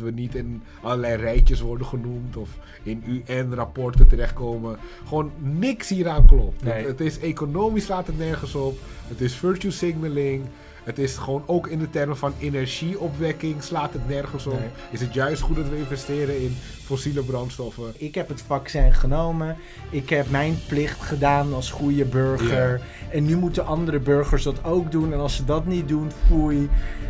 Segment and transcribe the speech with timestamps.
[0.00, 2.50] we niet in allerlei rijtjes worden genoemd of
[2.82, 4.78] in UN-rapporten terechtkomen.
[5.06, 6.62] Gewoon niks hieraan klopt.
[6.62, 6.72] Nee.
[6.72, 8.78] Het, het is economisch slaat het nergens op.
[9.08, 10.44] Het is virtue signaling.
[10.84, 14.58] Het is gewoon ook in de termen van energieopwekking slaat het nergens op.
[14.58, 14.68] Nee.
[14.90, 17.92] Is het juist goed dat we investeren in fossiele brandstoffen?
[17.96, 19.56] Ik heb het vaccin genomen.
[19.90, 22.80] Ik heb mijn plicht gedaan als goede burger.
[23.10, 25.12] En nu moeten andere burgers dat ook doen.
[25.12, 26.68] En als ze dat niet doen, foei.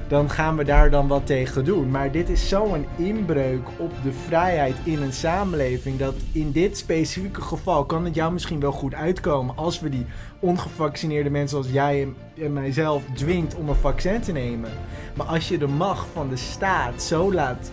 [0.09, 1.91] Dan gaan we daar dan wat tegen doen.
[1.91, 5.99] Maar dit is zo'n inbreuk op de vrijheid in een samenleving.
[5.99, 9.57] Dat in dit specifieke geval kan het jou misschien wel goed uitkomen.
[9.57, 10.07] Als we die
[10.41, 12.09] ongevaccineerde mensen als jij
[12.41, 14.71] en, mijzelf dwingt om een vaccin te nemen.
[15.15, 17.71] Maar als je de macht van de staat zo laat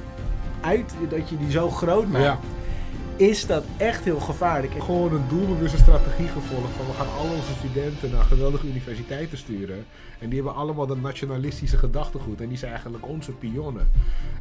[0.62, 2.40] uit, dat je die zo groot maakt Ja.
[3.16, 4.73] is dat echt heel gevaarlijk.
[4.84, 9.85] Gewoon een doelbewuste strategie gevolgd van we gaan al onze studenten naar geweldige universiteiten sturen.
[10.20, 12.41] En die hebben allemaal dat nationalistische gedachtegoed.
[12.41, 13.88] En die zijn eigenlijk onze pionnen.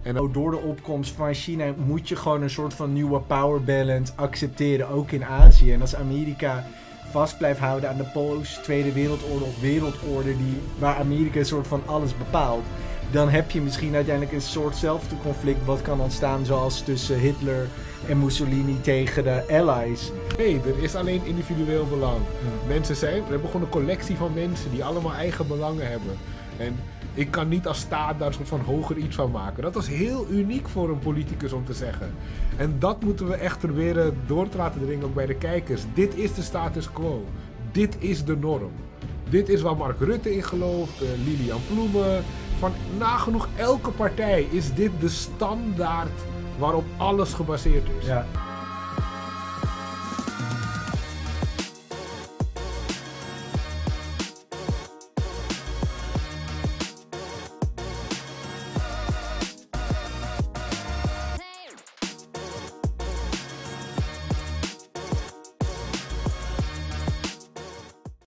[0.03, 3.65] En Nou, door de opkomst van China moet je gewoon een soort van nieuwe power
[3.65, 5.73] balance accepteren, ook in Azië.
[5.73, 6.67] En als Amerika
[7.11, 11.67] vast blijft houden aan de post Tweede Wereldoorlog of wereldorde, die, waar Amerika een soort
[11.67, 12.65] van alles bepaalt,
[13.11, 17.69] dan heb je misschien uiteindelijk een soortzelfde conflict wat kan ontstaan, zoals tussen Hitler
[18.09, 20.13] en Mussolini tegen de Allies.
[20.39, 22.21] nee, er is alleen individueel belang.
[22.69, 26.19] Mensen zijn, we hebben gewoon een collectie van mensen die allemaal eigen belangen hebben.
[26.59, 26.77] En
[27.15, 29.63] ik kan niet als staat daar een soort van hoger iets van maken.
[29.63, 32.15] Dat was heel uniek voor een politicus om te zeggen.
[32.57, 35.83] En dat moeten we echt proberen door te laten dringen ook bij de kijkers.
[35.95, 37.25] Dit is de status quo.
[37.73, 38.73] Dit is de norm.
[39.29, 42.23] Dit is waar Mark Rutte in gelooft, eh, Lilian Ploemen.
[42.59, 46.21] Van nagenoeg elke partij is dit de standaard
[46.59, 48.07] waarop alles gebaseerd is.
[48.07, 48.27] Ja.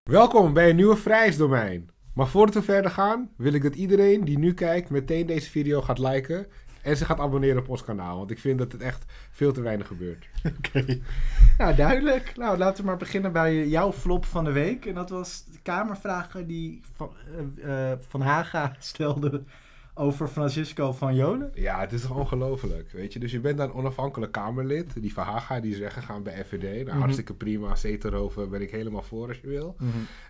[0.09, 1.89] Welkom bij een nieuwe vrijheidsdomein.
[2.13, 5.81] Maar voordat we verder gaan, wil ik dat iedereen die nu kijkt meteen deze video
[5.81, 6.47] gaat liken
[6.81, 8.17] en zich gaat abonneren op ons kanaal.
[8.17, 10.29] Want ik vind dat het echt veel te weinig gebeurt.
[10.57, 10.99] Oké.
[11.57, 12.33] Nou, duidelijk.
[12.35, 14.85] Nou, laten we maar beginnen bij jouw flop van de week.
[14.85, 17.11] En dat was de kamervragen die Van,
[17.61, 19.43] eh, eh, van Haga stelde
[19.99, 21.51] over Francisco van Jolen.
[21.53, 23.19] Ja, het is toch ongelooflijk, weet je.
[23.19, 25.01] Dus je bent dan onafhankelijk Kamerlid.
[25.01, 26.61] Die Verhaga, die is weggegaan bij FVD.
[26.75, 26.97] Nou, Mhm.
[26.99, 27.75] hartstikke prima.
[27.75, 29.75] Zeteroven ben ik helemaal voor als je wil.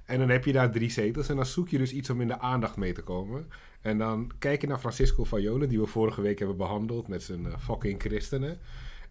[0.05, 1.29] En dan heb je daar drie zetels.
[1.29, 3.47] En dan zoek je dus iets om in de aandacht mee te komen.
[3.81, 7.45] En dan kijk je naar Francisco Fayolle, die we vorige week hebben behandeld met zijn
[7.45, 8.57] eh, fucking christenen.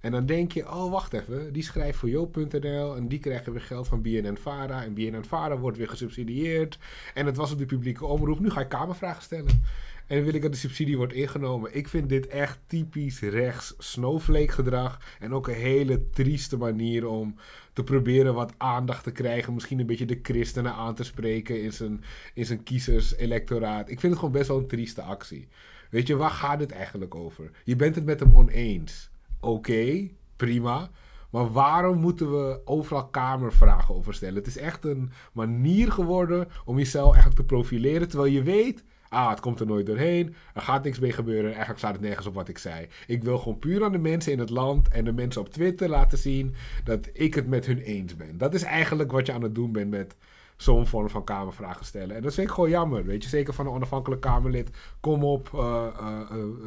[0.00, 3.60] En dan denk je, oh wacht even, die schrijft voor Jo.nl en die krijgen weer
[3.60, 4.84] geld van BNN-Vara.
[4.84, 6.78] En BNN-Vara wordt weer gesubsidieerd.
[7.14, 9.62] En het was op de publieke omroep, nu ga ik kamervragen stellen.
[10.08, 11.76] En wil ik dat de subsidie wordt ingenomen.
[11.76, 15.00] Ik vind dit echt typisch rechts snowflake gedrag.
[15.18, 17.34] En ook een hele trieste manier om
[17.72, 19.54] te proberen wat aandacht te krijgen.
[19.54, 22.04] Misschien een beetje de christenen aan te spreken in zijn,
[22.34, 23.90] in zijn kiezerselectoraat.
[23.90, 25.48] Ik vind het gewoon best wel een trieste actie.
[25.90, 27.50] Weet je, waar gaat het eigenlijk over?
[27.64, 29.10] Je bent het met hem oneens.
[29.40, 30.90] Oké, prima.
[31.30, 34.34] Maar waarom moeten we overal kamervragen over stellen?
[34.34, 38.08] Het is echt een manier geworden om jezelf eigenlijk te profileren.
[38.08, 40.34] Terwijl je weet, ah, het komt er nooit doorheen.
[40.54, 41.50] Er gaat niks mee gebeuren.
[41.50, 42.86] Eigenlijk staat het nergens op wat ik zei.
[43.06, 45.88] Ik wil gewoon puur aan de mensen in het land en de mensen op Twitter
[45.88, 46.54] laten zien
[46.84, 48.38] dat ik het met hun eens ben.
[48.38, 50.16] Dat is eigenlijk wat je aan het doen bent met
[50.58, 52.16] zo'n vorm van kamervragen stellen.
[52.16, 53.28] En dat vind ik gewoon jammer, weet je.
[53.28, 54.70] Zeker van een onafhankelijk Kamerlid.
[55.00, 55.86] Kom op, eh,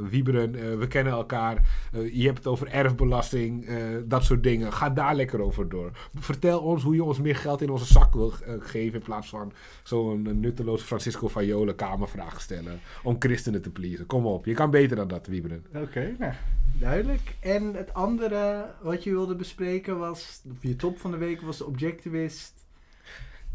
[0.10, 1.68] Wieberen, we kennen elkaar.
[2.12, 3.68] Je hebt het over erfbelasting,
[4.06, 4.74] dat soort dingen.
[4.74, 5.92] Ga daar lekker over door.
[6.20, 9.00] Vertel ons hoe je ons meer geld in onze zak wil geven...
[9.00, 9.52] in plaats van
[9.84, 12.80] zo'n nutteloos Francisco Fayolle kamervraag stellen...
[13.04, 14.06] om christenen te pleasen.
[14.06, 15.66] Kom op, je kan beter dan dat, Wieberen.
[15.76, 16.34] Oké, nou,
[16.80, 17.36] duidelijk.
[17.40, 21.66] En het andere wat je wilde bespreken was, je top van de week was de
[21.66, 22.61] Objectivist.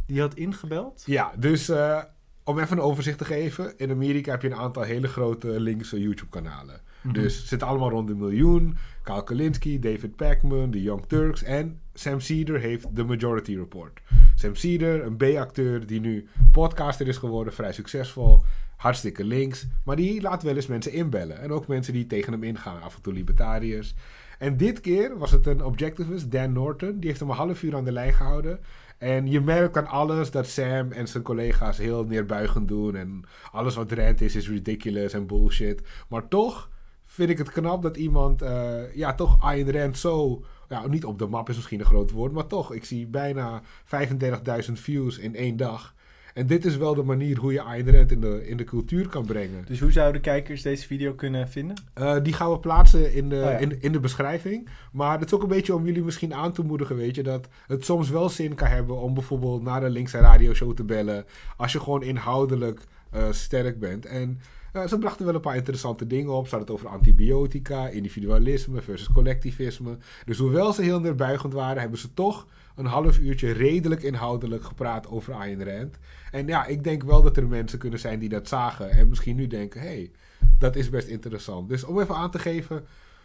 [0.06, 1.02] Die had ingebeld.
[1.06, 2.02] Ja, dus eh,
[2.44, 3.78] om even een overzicht te geven.
[3.78, 6.80] In Amerika heb je een aantal hele grote linkse YouTube-kanalen.
[7.12, 8.76] Dus ze zitten allemaal rond de miljoen.
[9.02, 14.00] Kyle Kalinski, David Pacman, The Young Turks en Sam Cedar heeft The Majority Report.
[14.34, 18.42] Sam Cedar, een B-acteur die nu podcaster is geworden, vrij succesvol.
[18.76, 19.66] Hartstikke links.
[19.84, 21.40] Maar die laat wel eens mensen inbellen.
[21.40, 23.94] En ook mensen die tegen hem ingaan, af en toe libertariërs.
[24.38, 26.98] En dit keer was het een objectivist, Dan Norton.
[26.98, 28.60] Die heeft hem een half uur aan de lijn gehouden.
[28.98, 32.96] En je merkt aan alles dat Sam en zijn collega's heel neerbuigend doen.
[32.96, 35.82] En alles wat rent is, is ridiculous en bullshit.
[36.08, 36.70] Maar toch
[37.04, 40.44] vind ik het knap dat iemand, eh, ja, toch Ayn Rand zo...
[40.68, 42.72] Ja, niet op de map is misschien een groot woord, maar toch.
[42.72, 45.94] Ik zie bijna 35.000 views in één dag.
[46.36, 49.08] En dit is wel de manier hoe je Ayn Rand in de, in de cultuur
[49.08, 49.64] kan brengen.
[49.66, 51.76] Dus hoe zouden kijkers deze video kunnen vinden?
[51.98, 53.56] Uh, die gaan we plaatsen in de, Oh ja.
[53.56, 54.68] in, in de beschrijving.
[54.92, 57.48] Maar het is ook een beetje om jullie misschien aan te moedigen, weet je, dat
[57.66, 61.24] het soms wel zin kan hebben om bijvoorbeeld naar een linkse radioshow te bellen.
[61.56, 62.80] Als je gewoon inhoudelijk
[63.14, 64.06] uh, sterk bent.
[64.06, 64.40] En
[64.72, 66.48] uh, ze brachten wel een paar interessante dingen op.
[66.48, 69.96] Ze hadden het over antibiotica, individualisme versus collectivisme.
[70.24, 72.46] Dus hoewel ze heel neerbuigend waren, hebben ze toch
[72.76, 75.98] een half uurtje redelijk inhoudelijk gepraat over Ayn Rand.
[76.36, 79.36] En ja, ik denk wel dat er mensen kunnen zijn die dat zagen en misschien
[79.36, 80.10] nu denken, hé, hey,
[80.58, 81.68] dat is best interessant.
[81.68, 82.84] Dus om even aan te geven,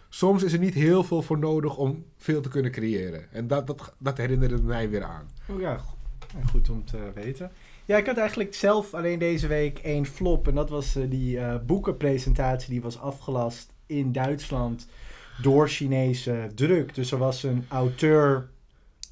[0.09, 3.31] soms is er niet heel veel voor nodig om veel te kunnen creëren.
[3.31, 5.29] En dat, dat, dat herinnerde mij weer aan.
[5.49, 5.79] Oh ja,
[6.49, 7.51] goed om te weten.
[7.85, 10.47] Ja, ik had eigenlijk zelf alleen deze week één flop.
[10.47, 14.87] En dat was uh, die uh, boekenpresentatie die was afgelast in Duitsland
[15.41, 16.95] door Chinese druk.
[16.95, 18.49] Dus er was een auteur,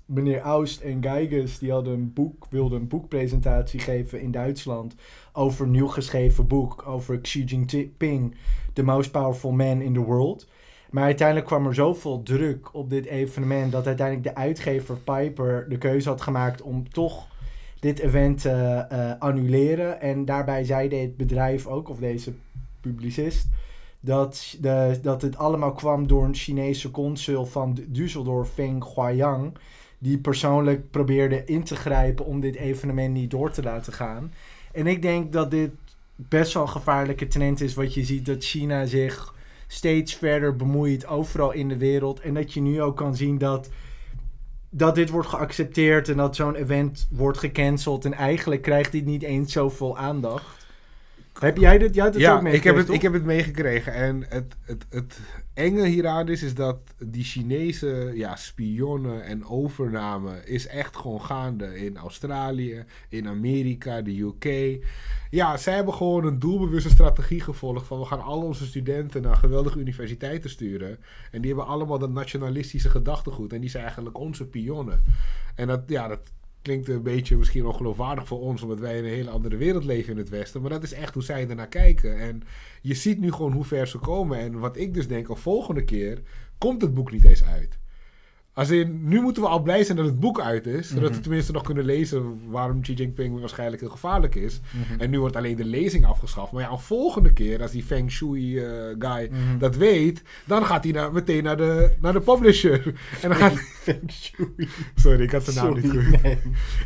[0.09, 4.95] meneer Aust en Geiges, die hadden een boek, wilden een boekpresentatie geven in Duitsland
[5.33, 8.35] over een nieuw geschreven boek over Xi Jinping,
[8.73, 10.47] the most powerful man in the world.
[10.89, 15.77] Maar uiteindelijk kwam er zoveel druk op dit evenement dat uiteindelijk de uitgever Piper de
[15.77, 17.27] keuze had gemaakt om toch
[17.79, 20.01] dit event uh, uh, annuleren.
[20.01, 22.33] En daarbij zei dit bedrijf ook, of deze
[22.81, 23.47] publicist,
[23.99, 24.57] dat,
[25.01, 29.57] dat het allemaal kwam door een Chinese consul van Düsseldorf, Feng Huayang,
[29.99, 34.33] die persoonlijk probeerde in te grijpen om dit evenement niet door te laten gaan.
[34.71, 35.71] En ik denk dat dit
[36.15, 39.33] best wel een gevaarlijke trend is, wat je ziet dat China zich
[39.67, 42.19] steeds verder bemoeit overal in de wereld.
[42.19, 43.69] En dat je nu ook kan zien dat
[44.69, 48.05] dat dit wordt geaccepteerd en dat zo'n event wordt gecanceld.
[48.05, 50.67] En eigenlijk krijgt dit niet eens zoveel aandacht.
[51.39, 53.93] Heb jij dit, jij dit ja, ook ik heb het, ik heb het meegekregen.
[53.93, 55.19] En het, het, het
[55.59, 61.79] enge hieraan is, is dat die Chinese ja, spionnen en overname is echt gewoon gaande
[61.85, 64.79] in Australië, in Amerika, de UK.
[65.29, 69.35] Ja, zij hebben gewoon een doelbewuste strategie gevolgd van we gaan al onze studenten naar
[69.35, 70.97] geweldige universiteiten sturen.
[71.31, 75.03] En die hebben allemaal dat nationalistische gedachtegoed en die zijn eigenlijk onze pionnen.
[75.55, 79.09] En dat, ja, dat klinkt een beetje misschien ongeloofwaardig voor ons, omdat wij in een
[79.09, 80.61] hele andere wereld leven in het Westen.
[80.61, 82.19] Maar dat is echt hoe zij ernaar kijken.
[82.19, 82.41] En
[82.81, 84.37] je ziet nu gewoon hoe ver ze komen.
[84.39, 86.21] En wat ik dus denk, een volgende keer
[86.57, 87.79] komt het boek niet eens uit.
[88.59, 90.87] Als in, nu moeten we al blij zijn dat het boek uit is.
[90.89, 91.13] Zodat Mhm.
[91.13, 94.59] we tenminste nog kunnen lezen waarom Xi Jinping waarschijnlijk heel gevaarlijk is.
[94.71, 94.99] Mhm.
[95.01, 96.51] En nu wordt alleen de lezing afgeschaft.
[96.51, 99.57] Maar ja, een volgende keer, als die Feng Shui eh, guy Mhm.
[99.59, 102.83] dat weet, dan gaat hij naar, meteen naar de, naar de publisher.
[103.21, 104.67] En dan gaat, Feng Shui.
[104.95, 106.21] sorry, ik had zijn naam niet goed.
[106.23, 106.37] nee.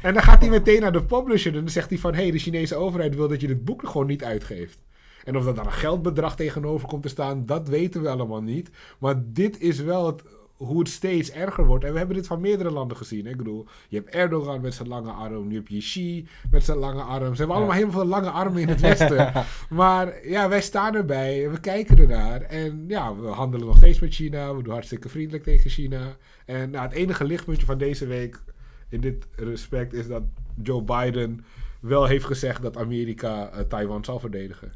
[0.02, 2.14] En dan gaat hij meteen naar de publisher en dan zegt hij van...
[2.14, 4.80] hé, hey, de Chinese overheid wil dat je dit boek gewoon niet uitgeeft.
[5.24, 8.70] En of dat dan een geldbedrag tegenover komt te staan, dat weten we allemaal niet.
[9.00, 10.24] Maar dit is wel het,
[10.57, 11.83] hoe het steeds erger wordt.
[11.83, 13.25] En we hebben dit van meerdere landen gezien.
[13.25, 13.31] Hè?
[13.31, 16.77] Ik bedoel, je hebt Erdogan met zijn lange arm, nu heb je Xi met zijn
[16.77, 17.31] lange arm.
[17.31, 19.31] Ze hebben allemaal helemaal veel lange armen in het Westen.
[19.69, 22.41] maar ja, wij staan erbij, we kijken ernaar.
[22.41, 26.17] En ja, we handelen nog steeds met China, we doen hartstikke vriendelijk tegen China.
[26.45, 28.41] En nou, het enige lichtpuntje van deze week
[28.89, 30.23] in dit respect is dat
[30.63, 31.45] Joe Biden
[31.79, 34.73] wel heeft gezegd dat Amerika eh, Taiwan zal verdedigen.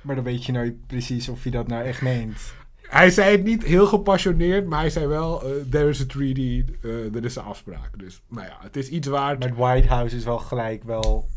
[0.00, 2.54] Maar dan weet je nooit precies of je dat nou echt meent.
[2.88, 6.64] Hij zei het niet heel gepassioneerd, maar hij zei wel: eh, there is a treaty,
[6.82, 7.98] eh, er is een afspraak.
[7.98, 9.38] Dus nou ja, het is iets waard.
[9.38, 11.28] Maar het White House is wel gelijk wel...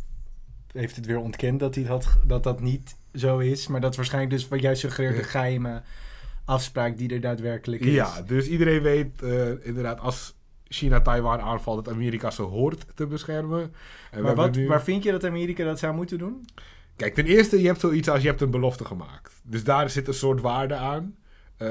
[0.71, 3.67] Heeft het weer ontkend dat hij dat, dat, dat niet zo is.
[3.67, 5.15] Maar dat is waarschijnlijk dus wat jij suggereert...
[5.17, 5.81] De geheime
[6.45, 7.93] afspraak die er daadwerkelijk is.
[7.93, 10.35] Ja, dus iedereen weet eh, inderdaad als
[10.67, 13.73] China Taiwan aanvalt dat Amerika ze hoort te beschermen.
[14.11, 16.45] En Maar wat, nu- waar vind je dat Amerika dat zou moeten doen?
[16.95, 19.33] Kijk, ten eerste, je hebt zoiets als je hebt een belofte gemaakt.
[19.43, 21.15] Dus daar zit een soort waarde aan.
[21.61, 21.67] Eh,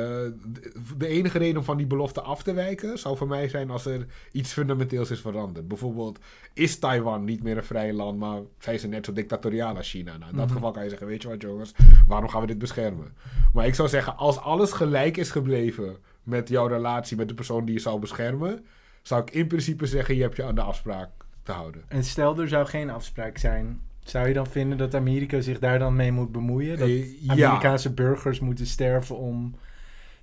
[0.96, 3.86] de- enige reden om van die belofte af te wijken zou voor mij zijn als
[3.86, 5.68] er iets fundamenteels is veranderd.
[5.68, 6.18] Bijvoorbeeld,
[6.54, 10.16] is Taiwan niet meer een vrij land, maar zijn ze net zo dictatoriaal als China?
[10.16, 10.54] Nou, in dat Mhm.
[10.54, 11.72] geval kan je zeggen, weet je wat jongens,
[12.06, 13.12] waarom gaan we dit beschermen?
[13.52, 17.64] Maar ik zou zeggen, als alles gelijk is gebleven met jouw relatie met de persoon
[17.64, 18.64] die je zou beschermen,
[19.02, 21.08] zou ik in principe zeggen, je hebt je aan de afspraak
[21.42, 21.82] te houden.
[21.88, 23.80] En stel er zou geen afspraak zijn.
[24.04, 26.78] Zou je dan vinden dat Amerika zich daar dan mee moet bemoeien?
[26.78, 27.04] Dat Eh.
[27.26, 29.54] Amerikaanse burgers moeten sterven om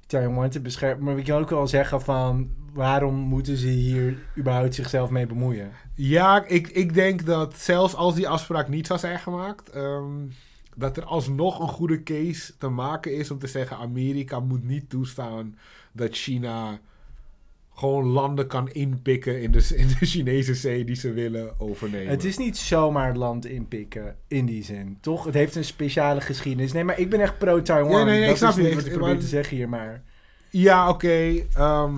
[0.08, 1.04] Taiwan te beschermen.
[1.04, 2.50] Maar we kunnen ook wel zeggen van...
[2.74, 5.72] waarom moeten ze hier überhaupt zichzelf mee bemoeien?
[5.94, 10.28] Ja, ik, ik denk dat zelfs als die afspraak niet zou zijn gemaakt, ehm,
[10.76, 14.90] dat er alsnog een goede case te maken is om te zeggen: Amerika moet niet
[14.90, 15.58] toestaan
[15.92, 16.80] dat China
[17.80, 22.08] gewoon landen kan inpikken in de, in de Chinese zee die ze willen overnemen.
[22.10, 25.26] Het is niet zomaar land inpikken in die zin, toch?
[25.26, 26.72] Het heeft een speciale geschiedenis.
[26.74, 27.92] Nee, maar ik ben echt pro-Taiwan.
[28.00, 29.70] Ja, nee, nee, ik dat snap is niet wat ik maar- probeer te zeggen hier,
[29.70, 30.04] maar...
[30.50, 31.42] Ja, oké.
[31.54, 31.94] ehm,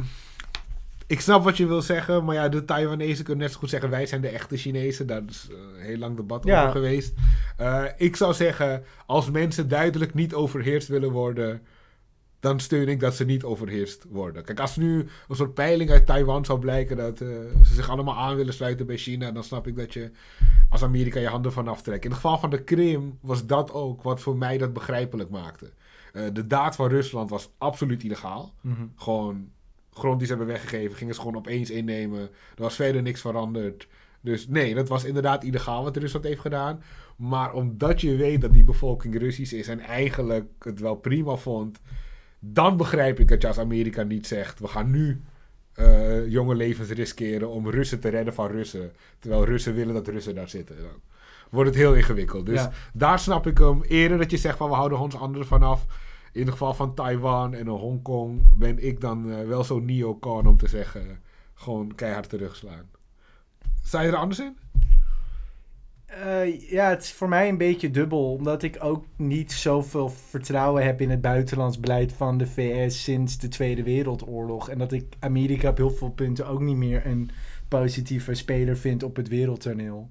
[1.07, 3.89] ik snap wat je wil zeggen, maar ja, de Taiwanese kunnen net zo goed zeggen:
[3.89, 5.07] wij zijn de echte Chinezen.
[5.07, 6.59] Daar is uh, heel lang debat Ja.
[6.61, 7.13] over geweest.
[7.57, 11.61] Eh, ik zou zeggen: als mensen duidelijk niet overheerst willen worden,
[12.39, 14.43] dan steun ik dat ze niet overheerst worden.
[14.43, 17.27] Kijk, als nu een soort peiling uit Taiwan zou blijken dat eh,
[17.63, 20.11] ze zich allemaal aan willen sluiten bij China, dan snap ik dat je
[20.69, 22.03] als Amerika je handen van aftrekt.
[22.03, 25.71] In het geval van de Krim was dat ook wat voor mij dat begrijpelijk maakte.
[26.13, 28.53] Eh, de daad van Rusland was absoluut illegaal.
[28.61, 28.85] Mhm.
[28.95, 29.49] Gewoon
[29.93, 32.21] grond die ze hebben weggegeven, gingen ze gewoon opeens innemen.
[32.55, 33.87] Er was verder niks veranderd.
[34.21, 36.83] Dus nee, dat was inderdaad illegaal wat Rusland heeft gedaan.
[37.15, 41.79] Maar omdat je weet dat die bevolking Russisch is en eigenlijk het wel prima vond,
[42.39, 45.21] dan begrijp ik dat je als Amerika niet zegt: we gaan nu
[45.73, 48.91] eh, jonge levens riskeren om Russen te redden van Russen.
[49.19, 50.75] Terwijl Russen willen dat Russen daar zitten.
[50.77, 50.85] Dan
[51.49, 52.45] wordt het heel ingewikkeld.
[52.45, 52.71] Dus Ja.
[52.93, 53.81] daar snap ik hem.
[53.83, 55.85] Eerder dat je zegt van we houden ons anderen vanaf.
[56.31, 60.57] In het geval van Taiwan en Hongkong ben ik dan eh, wel zo neocon om
[60.57, 61.21] te zeggen:
[61.53, 62.89] gewoon keihard terugslaan.
[63.83, 64.57] Sta je er anders in?
[66.09, 68.33] Eh, ja, het is voor mij een beetje dubbel.
[68.33, 73.37] Omdat ik ook niet zoveel vertrouwen heb in het buitenlands beleid van de VS sinds
[73.37, 74.69] de Tweede Wereldoorlog.
[74.69, 77.29] En dat ik Amerika op heel veel punten ook niet meer een
[77.67, 80.09] positieve speler vind op het wereldtoneel.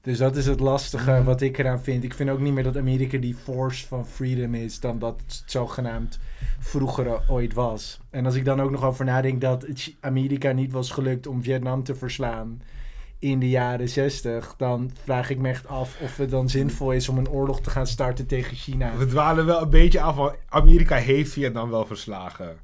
[0.00, 1.24] Dus dat is het lastige Mhm.
[1.24, 2.04] wat ik eraan vind.
[2.04, 5.42] Ik vind ook niet meer dat Amerika die force van freedom is dan dat het
[5.46, 6.18] zogenaamd
[6.58, 8.00] vroeger ooit was.
[8.10, 11.42] En als ik dan ook nog over nadenk dat het Amerika niet was gelukt om
[11.42, 12.62] Vietnam te verslaan
[13.22, 17.08] in de jaren 60, dan vraag ik me echt af of het dan zinvol is
[17.08, 18.96] om een oorlog te gaan starten tegen China.
[18.96, 20.16] We dwalen wel een beetje af.
[20.16, 22.56] want Amerika heeft Vietnam wel verslagen.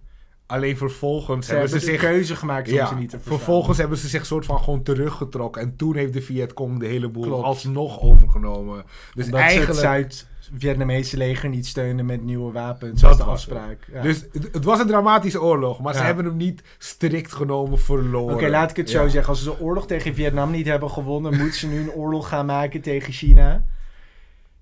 [0.48, 2.00] Alleen vervolgens Ze hebben hebben ze zich.
[2.10, 3.36] keuze gemaakt om Ja, ze niet te verslaan.
[3.38, 5.62] vervolgens hebben ze zich soort van gewoon teruggetrokken.
[5.62, 7.44] En toen heeft de Vietcong de hele boel Klopt.
[7.44, 8.84] alsnog overgenomen.
[9.14, 9.78] Dus Omdat eigenlijk.
[9.78, 13.00] ze het Zuid-Vietnamese leger niet steunden met nieuwe wapens.
[13.00, 13.88] Dat was de afspraak.
[13.92, 14.02] Ja.
[14.02, 18.34] Dus het, het was een dramatische oorlog, maar ze hebben hem niet strikt genomen verloren.
[18.34, 19.08] Oké, laat ik het zo Ja.
[19.08, 19.28] zeggen.
[19.30, 22.46] Als ze de oorlog tegen Vietnam niet hebben gewonnen, moeten ze nu een oorlog gaan
[22.46, 23.64] maken tegen China.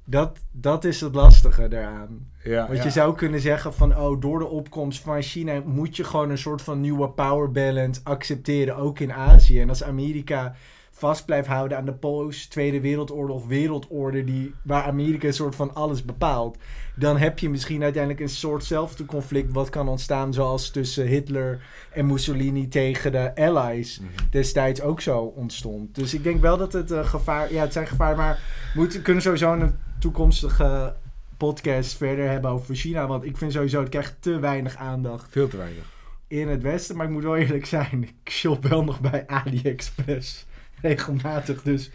[0.09, 2.27] Dat, dat is het lastige daaraan.
[2.45, 2.85] Ja, Want ja.
[2.85, 6.39] je zou kunnen zeggen van, oh, door de opkomst van China moet je gewoon een
[6.39, 9.61] soort van nieuwe power balance accepteren, ook in Azië.
[9.61, 10.55] En als Amerika
[10.91, 16.05] vast blijft houden aan de post-Tweede Wereldoorlog wereldorde, die, waar Amerika een soort van alles
[16.05, 16.57] bepaalt,
[16.95, 21.61] dan heb je misschien uiteindelijk een soortzelfde conflict wat kan ontstaan, zoals tussen Hitler
[21.93, 24.09] en Mussolini tegen de Allies Mhm.
[24.31, 25.95] destijds ook zo ontstond.
[25.95, 28.39] Dus ik denk wel dat het eh, gevaar, ja, het zijn gevaar, maar
[28.75, 30.95] we kunnen sowieso een toekomstige
[31.37, 33.07] podcast verder hebben over China.
[33.07, 35.85] Want ik vind sowieso, het krijgt te weinig aandacht Veel te weinig.
[36.27, 36.97] in het Westen.
[36.97, 40.47] Maar ik moet wel eerlijk zijn, ik shop wel nog bij AliExpress
[40.83, 41.63] regelmatig.
[41.63, 41.91] Dus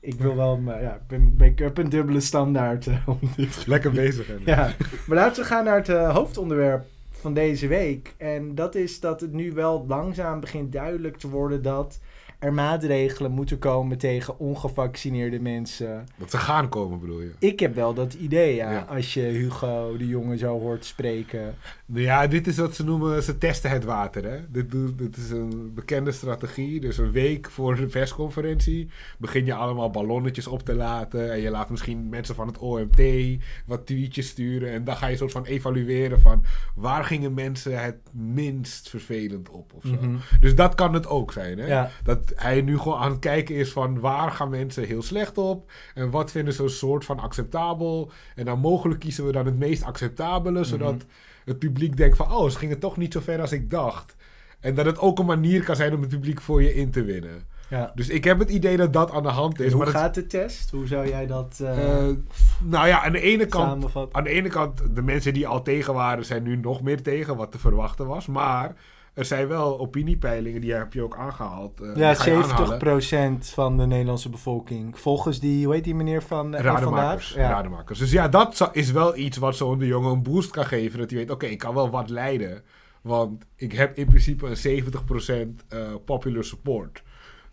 [0.00, 3.18] ik wil wel, maar ja, ik, ben, ben- ik heb een dubbele standaard eh, om
[3.36, 4.26] dit Lekker bezig.
[4.26, 4.34] hè?
[4.44, 4.74] ja,
[5.06, 8.14] maar laten we gaan naar het eh, hoofdonderwerp van deze week.
[8.18, 12.00] En dat is dat het nu wel langzaam begint duidelijk te worden dat
[12.40, 16.06] er maatregelen moeten komen tegen ongevaccineerde mensen.
[16.16, 17.30] Dat ze gaan komen, bedoel je?
[17.38, 18.80] Ik heb wel dat idee, ja, Ja.
[18.88, 21.54] als je Hugo de Jonge zo hoort spreken.
[21.86, 24.24] Nou Ja, dit is wat ze noemen, ze testen het water.
[24.24, 24.38] Hè?
[24.48, 26.80] Dit, dit is een bekende strategie.
[26.80, 31.32] Dus een week voor de persconferentie begin je allemaal ballonnetjes op te laten.
[31.32, 33.00] En je laat misschien mensen van het OMT
[33.66, 34.70] wat tweetjes sturen.
[34.72, 36.44] En dan ga je soort van evalueren van
[36.74, 39.92] waar gingen mensen het minst vervelend op of zo.
[39.94, 40.16] Mhm.
[40.40, 41.58] Dus dat kan het ook zijn.
[41.58, 41.66] Hè?
[41.66, 41.90] Ja.
[42.02, 45.70] Dat hij nu gewoon aan het kijken is van waar gaan mensen heel slecht op.
[45.94, 48.10] En wat vinden ze een soort van acceptabel.
[48.34, 50.64] En dan mogelijk kiezen we dan het meest acceptabele.
[50.64, 51.02] Zodat Mhm.
[51.44, 54.16] het publiek denkt van oh, ze gingen toch niet zo ver als ik dacht.
[54.60, 57.02] En dat het ook een manier kan zijn om het publiek voor je in te
[57.04, 57.42] winnen.
[57.70, 57.92] Ja.
[57.94, 59.68] Dus ik heb het idee dat dat aan de hand is.
[59.72, 60.70] Hoe maar het- gaat de test?
[60.70, 62.16] Hoe zou jij dat eh, eh,
[62.64, 65.94] nou ja, aan de ene kant aan de ene kant, de mensen die al tegen
[65.94, 68.26] waren, zijn nu nog meer tegen, wat te verwachten was.
[68.26, 68.74] Maar
[69.20, 71.80] er zijn wel opiniepeilingen, die heb je ook aangehaald.
[71.80, 72.78] eh, Ja, ga je aanhalen.
[73.40, 74.98] 70% van de Nederlandse bevolking.
[74.98, 77.34] Volgens die, hoe heet die meneer van uh, Rademakers, vandaag?
[77.34, 77.50] Ja.
[77.54, 77.98] rademakers.
[77.98, 80.98] Dus ja, dat is wel iets wat zo'n de jongen een boost kan geven.
[80.98, 82.62] Dat hij weet, oké, ik kan wel wat leiden.
[83.02, 87.02] Want ik heb in principe een 70% eh popular support.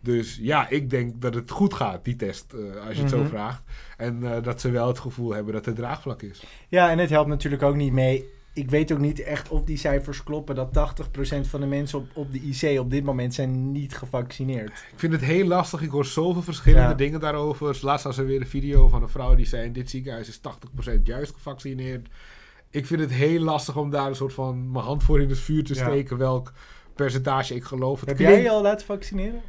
[0.02, 3.18] Dus ja, ik denk dat het goed gaat, die test, eh, als je het zo
[3.18, 3.28] Mhm.
[3.28, 3.62] vraagt.
[3.98, 6.44] En eh, dat ze wel het gevoel hebben dat het draagvlak is.
[6.68, 8.36] Ja, en het helpt natuurlijk ook niet mee.
[8.58, 10.56] Ik weet ook niet echt of die cijfers kloppen.
[10.56, 14.70] Dat 80% van de mensen op, op de IC op dit moment zijn niet gevaccineerd.
[14.92, 15.82] Ik vind het heel lastig.
[15.82, 16.94] Ik hoor zoveel verschillende Ja.
[16.94, 17.78] dingen daarover.
[17.82, 19.66] Laatst was er weer een video van een vrouw die zei...
[19.66, 20.40] in dit ziekenhuis is
[20.98, 22.08] 80% juist gevaccineerd.
[22.70, 25.40] Ik vind het heel lastig om daar een soort van mijn hand voor in het
[25.40, 25.84] vuur te Ja.
[25.86, 26.18] steken...
[26.18, 26.54] welk
[26.96, 28.00] percentage ik geloof.
[28.00, 29.42] Het Heb klinkt- jij je al laten vaccineren?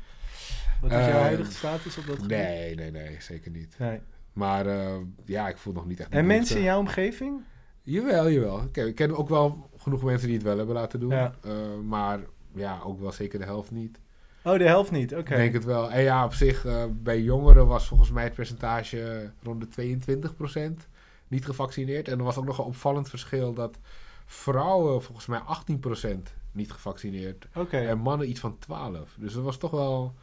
[0.81, 2.29] Wat is jouw Eh, huidige status op dat gebied?
[2.37, 3.75] Nee, nee, nee, zeker niet.
[3.79, 3.99] Nee.
[4.33, 6.11] Maar eh, ja, ik voel nog niet echt...
[6.11, 7.41] En mensen in jouw omgeving?
[7.89, 8.69] Jawel, jawel.
[8.73, 11.11] Kijk, ik ken ook wel genoeg mensen die het wel hebben laten doen.
[11.11, 11.35] Ja.
[11.43, 11.53] Eh,
[11.85, 12.21] maar
[12.55, 14.01] ja, ook wel zeker de helft niet.
[14.45, 15.33] Oh, de helft niet, oké.
[15.33, 15.91] Ik denk het wel.
[15.91, 20.89] En ja, op zich, uh, bij jongeren was volgens mij het percentage rond de 22%
[21.29, 22.09] niet gevaccineerd.
[22.09, 23.79] En er was ook nog een opvallend verschil dat
[24.27, 27.47] vrouwen volgens mij 18% niet gevaccineerd.
[27.55, 27.87] Okay.
[27.87, 29.15] En mannen iets van 12.
[29.19, 30.15] Dus dat was toch wel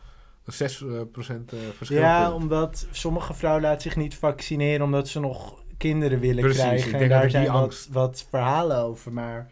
[0.43, 1.99] een 6% uh, verschil.
[1.99, 6.99] Ja, omdat sommige vrouwen laten zich niet vaccineren omdat ze nog kinderen willen Precies, krijgen.
[6.99, 9.13] En daar zijn wat, wat verhalen over.
[9.13, 9.51] Maar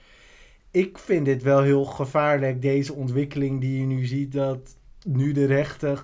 [0.71, 4.75] ik vind dit wel heel gevaarlijk, deze ontwikkeling die je nu ziet, dat
[5.05, 5.97] nu de rechten,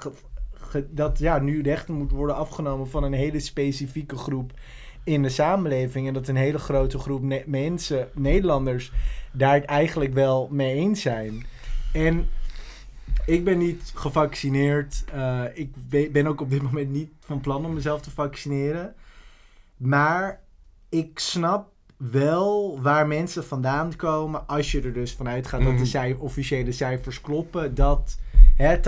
[0.90, 4.52] dat ja, nu rechten moet worden afgenomen van een hele specifieke groep
[5.04, 6.08] in de samenleving.
[6.08, 8.92] En dat een hele grote groep mensen, Nederlanders,
[9.32, 11.46] daar het eigenlijk wel mee eens zijn.
[11.94, 12.28] En
[13.26, 15.04] ik ben niet gevaccineerd.
[15.16, 15.72] Uh, ik
[16.12, 18.96] ben ook op dit moment niet van plan om mezelf te vaccineren.
[19.80, 20.42] Maar
[20.90, 24.48] ik snap wel waar mensen vandaan komen.
[24.48, 26.20] Als je er dus vanuit gaat dat de mhm.
[26.20, 27.76] officiële cijfers kloppen.
[27.76, 28.20] Dat
[28.56, 28.82] hè, 80%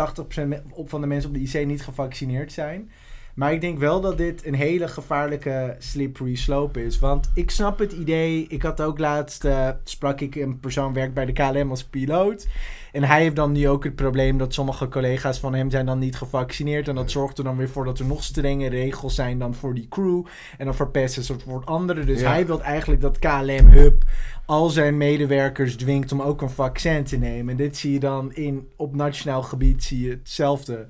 [0.86, 2.92] van de mensen op de IC niet gevaccineerd zijn.
[3.36, 7.00] Maar ik denk wel dat dit een hele gevaarlijke slippery slope is.
[7.00, 8.46] Want ik snap het idee.
[8.48, 12.48] Ik had ook laatst, uh, sprak ik een persoon werkt bij de KLM als piloot.
[12.92, 16.00] En hij heeft dan nu ook het probleem dat sommige collega's van hem zijn dan
[16.00, 16.88] niet gevaccineerd.
[16.88, 19.74] En dat zorgt er dan weer voor dat er nog strenge regels zijn dan voor
[19.74, 20.26] die crew.
[20.58, 22.06] En dan voor passengers voor anderen.
[22.06, 24.04] Dus hij wil eigenlijk dat KLM Hub
[24.46, 27.52] al zijn medewerkers dwingt om ook een vaccin te nemen.
[27.52, 30.88] En dit zie je dan in, op nationaal gebied zie je hetzelfde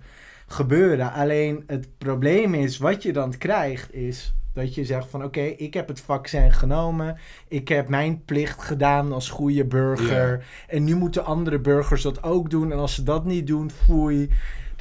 [0.51, 1.13] gebeuren.
[1.13, 5.73] Alleen het probleem is, wat je dan krijgt, is dat je zegt van oké, ik
[5.73, 7.17] heb het vaccin genomen.
[7.47, 10.45] Ik heb mijn plicht gedaan als goede burger.
[10.67, 12.71] En nu moeten andere burgers dat ook doen.
[12.71, 14.29] En als ze dat niet doen, foei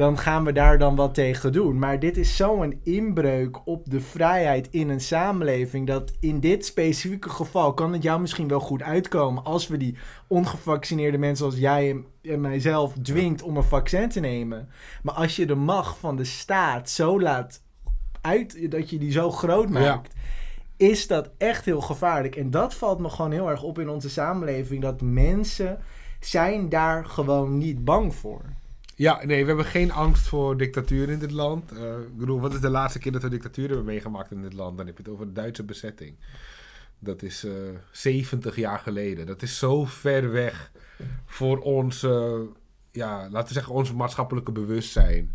[0.00, 1.78] dan gaan we daar dan wat tegen doen.
[1.78, 5.86] Maar dit is zo'n inbreuk op de vrijheid in een samenleving.
[5.86, 9.44] Dat in dit specifieke geval kan het jou misschien wel goed uitkomen.
[9.44, 9.96] Als we die
[10.28, 14.68] ongevaccineerde mensen als jij en, mijzelf dwingt om een vaccin te nemen.
[15.02, 17.62] Maar als je de macht van de staat zo laat
[18.20, 20.14] uit, dat je die zo groot maakt.
[20.76, 22.36] Is dat echt heel gevaarlijk?
[22.36, 24.82] En dat valt me gewoon heel erg op in onze samenleving.
[24.82, 25.78] Dat mensen
[26.20, 28.58] zijn daar gewoon niet bang voor.
[29.00, 31.72] Ja, nee, we hebben geen angst voor dictatuur in dit land.
[31.72, 34.52] Uh, ik bedoel, wat is de laatste keer dat we dictatuur hebben meegemaakt in dit
[34.52, 34.76] land?
[34.76, 36.16] Dan heb je het over de Duitse bezetting.
[36.98, 39.26] Dat is uh, eh, 70 jaar geleden.
[39.26, 40.72] Dat is zo ver weg
[41.26, 42.00] voor ons,
[42.90, 45.34] ja, laten we zeggen, ons maatschappelijke bewustzijn.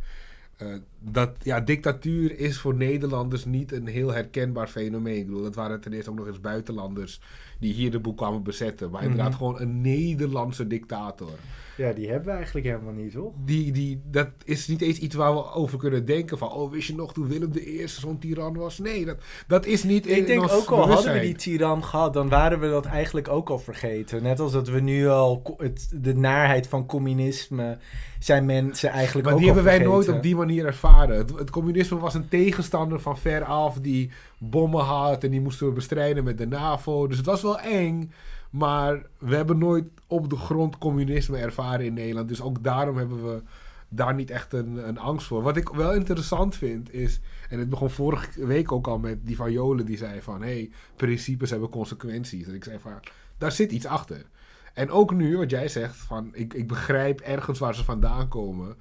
[1.00, 5.18] Dat, ja, dictatuur is voor Nederlanders niet een heel herkenbaar fenomeen.
[5.18, 7.22] Ik bedoel, dat waren ten eerste ook nog eens buitenlanders
[7.60, 8.92] die hier de boel kwamen bezetten.
[8.92, 9.38] Maar inderdaad mhm.
[9.38, 11.32] gewoon een Nederlandse dictator.
[11.78, 13.34] Ja, die hebben we eigenlijk helemaal niet, toch?
[13.46, 16.52] Die, die, dat is niet eens iets waar we over kunnen denken van...
[16.52, 18.78] oh, wist je nog toen Willem I zo'n tiran was?
[18.78, 22.14] Nee, dat, dat is niet Ik denk ook al hadden we die tiran gehad...
[22.14, 24.24] dan waren we dat eigenlijk ook al vergeten.
[24.24, 27.78] Net als dat we nu al het, de naarheid van communisme...
[28.20, 30.95] zijn mensen eigenlijk maar ook die hebben wij nooit op die manier ervaren.
[30.96, 33.80] Het, het, communisme was een tegenstander van ver af...
[33.80, 37.08] die bommen had en die moesten we bestrijden met de NAVO.
[37.08, 38.12] Dus het was wel eng...
[38.50, 42.28] Maar we hebben nooit op de grond communisme ervaren in Nederland.
[42.28, 43.42] Dus ook daarom hebben we
[43.90, 45.42] daar niet echt een, een angst voor.
[45.42, 49.36] Wat ik wel interessant vind is, en het begon vorige week ook al met die
[49.36, 52.48] van Jolen die zei van, hé, hey, principes hebben consequenties.
[52.48, 53.00] En ik zei van,
[53.38, 54.26] daar zit iets achter.
[54.74, 58.76] En ook nu, wat jij zegt, van, ik, ik begrijp ergens waar ze vandaan komen.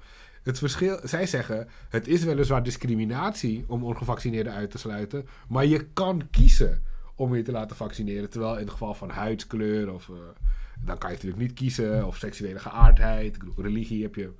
[0.45, 5.87] Het verschil, zij zeggen, het is weliswaar discriminatie om ongevaccineerden uit te sluiten, maar je
[5.93, 6.83] kan kiezen
[7.15, 8.29] om je te laten vaccineren.
[8.29, 10.07] Terwijl in het geval van huidskleur of...
[10.07, 10.15] Uh,
[10.83, 12.07] dan kan je natuurlijk niet kiezen.
[12.07, 13.37] Of seksuele geaardheid.
[13.57, 14.31] Religie heb je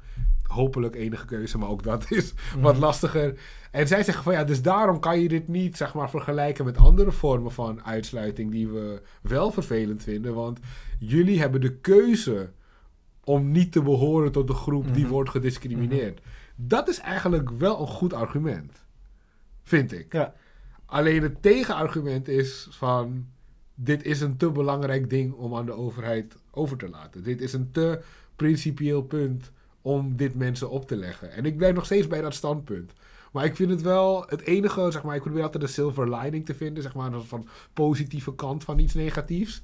[0.43, 1.57] hopelijk enige keuze.
[1.57, 2.81] Maar ook dat is wat mhm.
[2.81, 3.39] lastiger.
[3.71, 6.77] En zij zeggen van ja, dus daarom kan je dit niet zeg maar vergelijken met
[6.77, 10.33] andere vormen van uitsluiting die we wel vervelend vinden.
[10.33, 10.59] Want
[10.99, 12.49] jullie hebben de keuze
[13.25, 15.11] om niet te behoren tot de groep die mhm.
[15.11, 16.21] wordt gediscrimineerd.
[16.55, 18.83] Dat is eigenlijk wel een goed argument.
[19.63, 20.13] Vind ik.
[20.13, 20.33] Ja.
[20.85, 23.25] Alleen het tegenargument is van...
[23.77, 27.23] Dit is een te belangrijk ding om aan de overheid over te laten.
[27.23, 28.01] Dit is een te
[28.35, 31.31] principieel punt om dit mensen op te leggen.
[31.31, 32.93] En ik blijf nog steeds bij dat standpunt.
[33.31, 36.45] Maar ik vind het wel het enige, zeg maar, ik probeer altijd de silver lining
[36.45, 39.61] te vinden, zeg maar, van positieve kant van iets negatiefs.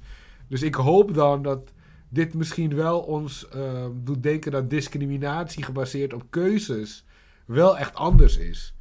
[0.48, 1.72] Dus ik hoop dan dat
[2.12, 7.04] dit misschien wel ons uh, doet denken dat discriminatie gebaseerd op keuzes
[7.44, 8.74] wel echt anders is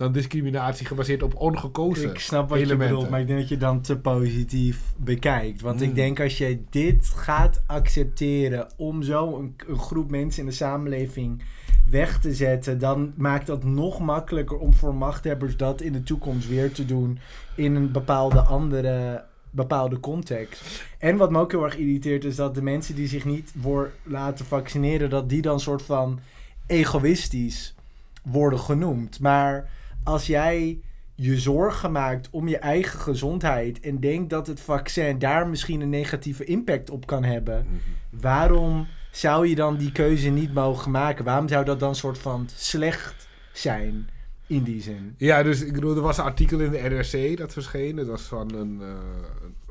[0.00, 3.56] dan discriminatie gebaseerd op ongekozen Ik snap wat je bedoelt, maar ik denk dat je
[3.56, 5.60] dan te positief bekijkt.
[5.60, 5.96] Want ik hmm.
[5.96, 11.42] denk als je dit gaat accepteren om zo een, een, groep mensen in de samenleving
[11.90, 16.48] weg te zetten, dan maakt dat nog makkelijker om voor machthebbers dat in de toekomst
[16.48, 17.18] weer te doen
[17.54, 20.84] in een bepaalde andere bepaalde context.
[20.98, 23.92] En wat me ook heel erg irriteert is dat de mensen die zich niet voor
[24.02, 26.20] laten vaccineren, dat die dan soort van
[26.66, 27.74] egoïstisch
[28.22, 29.20] worden genoemd.
[29.20, 29.68] Maar
[30.04, 30.78] als jij
[31.14, 35.88] je zorgen maakt om je eigen gezondheid en denkt dat het vaccin daar misschien een
[35.90, 37.76] negatieve impact op kan hebben, Mhm.
[38.22, 41.24] waarom zou je dan die keuze niet mogen maken?
[41.24, 44.08] Waarom zou dat dan soort van slecht zijn
[44.50, 45.14] in die zin?
[45.16, 47.96] Ja, dus ik bedoel, er was een artikel in de NRC dat verscheen.
[47.96, 48.88] Het was van een, eh,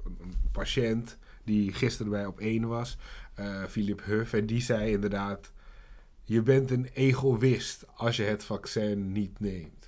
[0.05, 2.97] een, een patiënt die gisteren bij op één was,
[3.33, 4.33] eh Philip Huff.
[4.33, 5.51] En die zei inderdaad,
[6.23, 9.78] je bent een egoïst als je het vaccin niet neemt.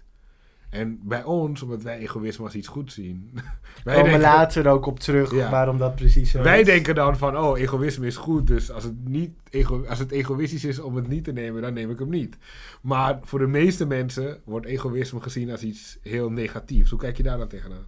[0.72, 3.30] En bij ons, omdat wij egoïsme als iets goed zien.
[3.84, 5.50] wij Komen we denken- later ook op terug Ja.
[5.50, 6.66] waarom dat precies zo Wij is.
[6.66, 8.48] denken dan van, oh, egoïsme is goed.
[8.48, 11.74] Dus als het, niet ego als het egoïstisch is om het niet te nemen, dan
[11.74, 12.38] neem ik hem niet.
[12.82, 16.90] Maar voor de meeste mensen wordt egoïsme gezien als iets heel negatiefs.
[16.90, 17.86] Hoe kijk je daar dan tegenaan?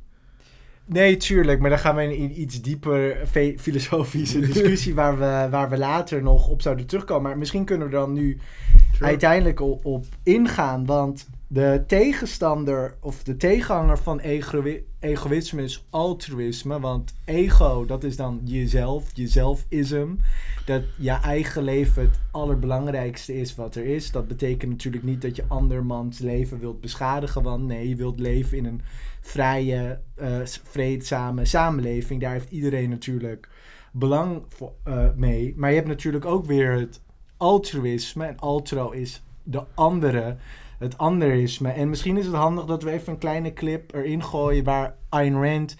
[0.86, 5.70] Nee, tuurlijk, maar dan gaan we in een iets dieper filosofische discussie waar we, waar
[5.70, 7.24] we later nog op zouden terugkomen.
[7.30, 8.38] Maar misschien kunnen we er dan nu
[9.00, 10.86] uiteindelijk op, op ingaan.
[10.86, 16.80] Want de tegenstander of de tegenhanger van egoï- egoïsme is altruïsme.
[16.80, 20.08] Want ego, dat is dan jezelf, jezelfism.
[20.66, 24.12] Dat je eigen leven het allerbelangrijkste is wat er is.
[24.12, 27.44] Dat betekent natuurlijk niet dat je andermans leven wilt beschadigen.
[27.44, 28.82] Want nee, je wilt leven in een
[29.22, 32.22] vrije, eh, vreedzame samenleving.
[32.22, 33.50] Daar heeft iedereen natuurlijk
[33.92, 35.54] belang voor, eh, mee.
[35.58, 37.02] Maar je hebt natuurlijk ook weer het
[37.38, 38.26] altruïsme.
[38.26, 40.38] En altro is de andere,
[40.84, 41.70] het anderisme.
[41.70, 45.34] En misschien is het handig dat we even een kleine clip erin gooien waar Ayn
[45.34, 45.76] Rand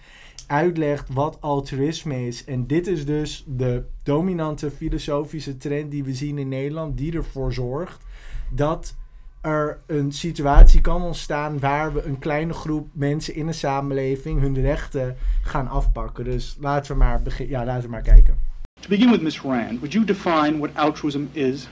[0.46, 2.44] uitlegt wat altruïsme is.
[2.44, 7.52] En dit is dus de dominante filosofische trend die we zien in Nederland, die ervoor
[7.52, 8.04] zorgt
[8.50, 8.94] dat
[9.40, 14.60] er een situatie kan ontstaan waar we een kleine groep mensen in een samenleving hun
[14.60, 16.24] rechten gaan afpakken.
[16.24, 18.38] Dus laten we maar, begin ja, laten we maar kijken.
[18.80, 19.40] To begin with, Ms.
[19.40, 21.68] Rand, would you define what altruism is?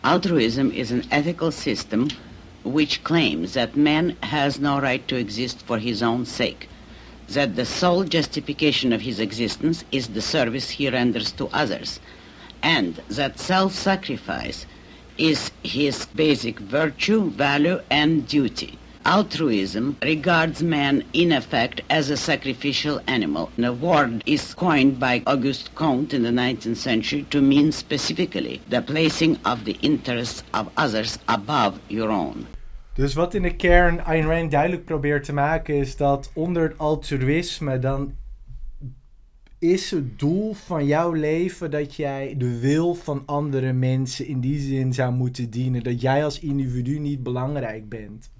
[0.00, 2.06] Altruism is an ethical system
[2.64, 6.68] which claims that man has no right to exist for his own sake,
[7.28, 12.00] that the sole justification of his existence is the service he renders to others,
[12.62, 14.66] and that self sacrifice
[15.18, 18.79] is his basic virtue, value, and duty.
[19.04, 23.48] Altruism regards man in effect as a sacrificial animal.
[23.56, 28.82] The word is coined by Auguste Comte in the 19th century to mean specifically the
[28.82, 32.46] placing of the interests of others above your own.
[32.94, 36.78] Dus wat in de kern Ayn Rand duidelijk probeert te maken is dat onder het
[36.78, 38.12] altruïsme dan
[39.58, 44.60] is het doel van jouw leven dat jij de wil van andere mensen in die
[44.60, 45.82] zin zou moeten dienen.
[45.82, 48.30] Dat jij als individu niet belangrijk bent.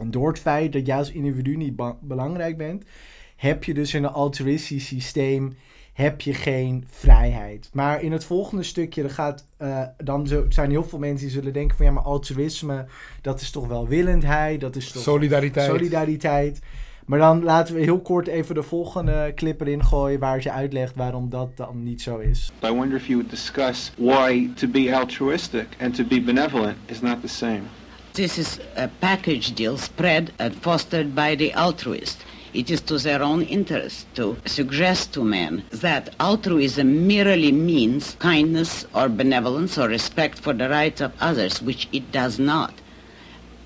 [0.00, 2.84] En door het feit dat jij als individu niet ba- belangrijk bent,
[3.36, 5.56] heb je dus in een altruïstisch systeem
[5.92, 7.70] heb je geen vrijheid.
[7.72, 11.36] Maar in het volgende stukje, dan, gaat, eh, dan zo- zijn heel veel mensen die
[11.36, 12.86] zullen denken van ja, maar altruïsme,
[13.22, 15.66] dat is toch wel willendheid, dat is toch Solidariteit.
[15.70, 16.60] solidariteit.
[17.06, 20.96] Maar dan laten we heel kort even de volgende clip erin gooien waar ze uitlegt
[20.96, 22.52] waarom dat dan niet zo is.
[22.64, 27.00] I wonder if you would discuss why to be altruistic and to be benevolent is
[27.00, 27.60] not the same.
[28.14, 32.24] This is a package deal spread and fostered by the altruist.
[32.52, 38.86] It is to their own interest to suggest to men that altruism merely means kindness
[38.94, 42.72] or benevolence or respect for the rights of others, which it does not.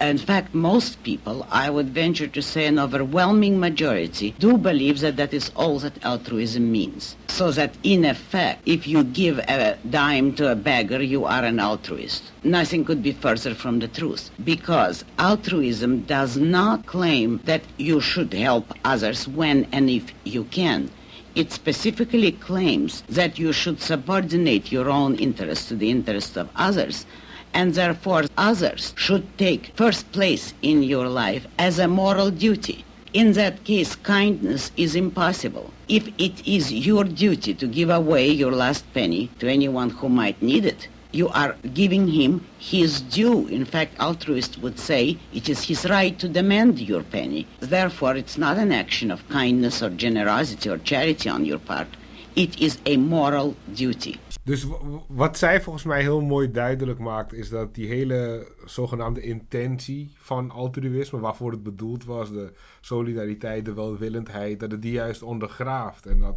[0.03, 5.17] In fact, most people, I would venture to say an overwhelming majority, do believe that
[5.17, 7.17] that is all that altruism means.
[7.29, 11.61] So that in effect, if you give a dime to a beggar, you are an
[11.61, 12.33] altruist.
[12.43, 14.31] Nothing could be further from the truth.
[14.43, 20.91] Because altruism does not claim that you should help others when and if you can.
[21.37, 27.07] It specifically claims that you should subordinate your own interests to the interests of others
[27.55, 32.85] and therefore others should take first place in your life as a moral duty.
[33.12, 35.71] In that case, kindness is impossible.
[35.87, 40.41] If it is your duty to give away your last penny to anyone who might
[40.41, 43.47] need it, you are giving him his due.
[43.49, 47.47] In fact, altruists would say it is his right to demand your penny.
[47.61, 51.88] Therefore, it's not an action of kindness or generosity or charity on your part.
[52.35, 54.19] It is a moral duty.
[54.44, 54.66] Dus
[55.09, 60.50] wat zij volgens mij heel mooi duidelijk maakt, is dat die hele zogenaamde intentie van
[60.50, 66.07] altruïsme, waarvoor het bedoeld was, de solidariteit, de welwillendheid, dat het die juist ondergraaft.
[66.07, 66.37] En dat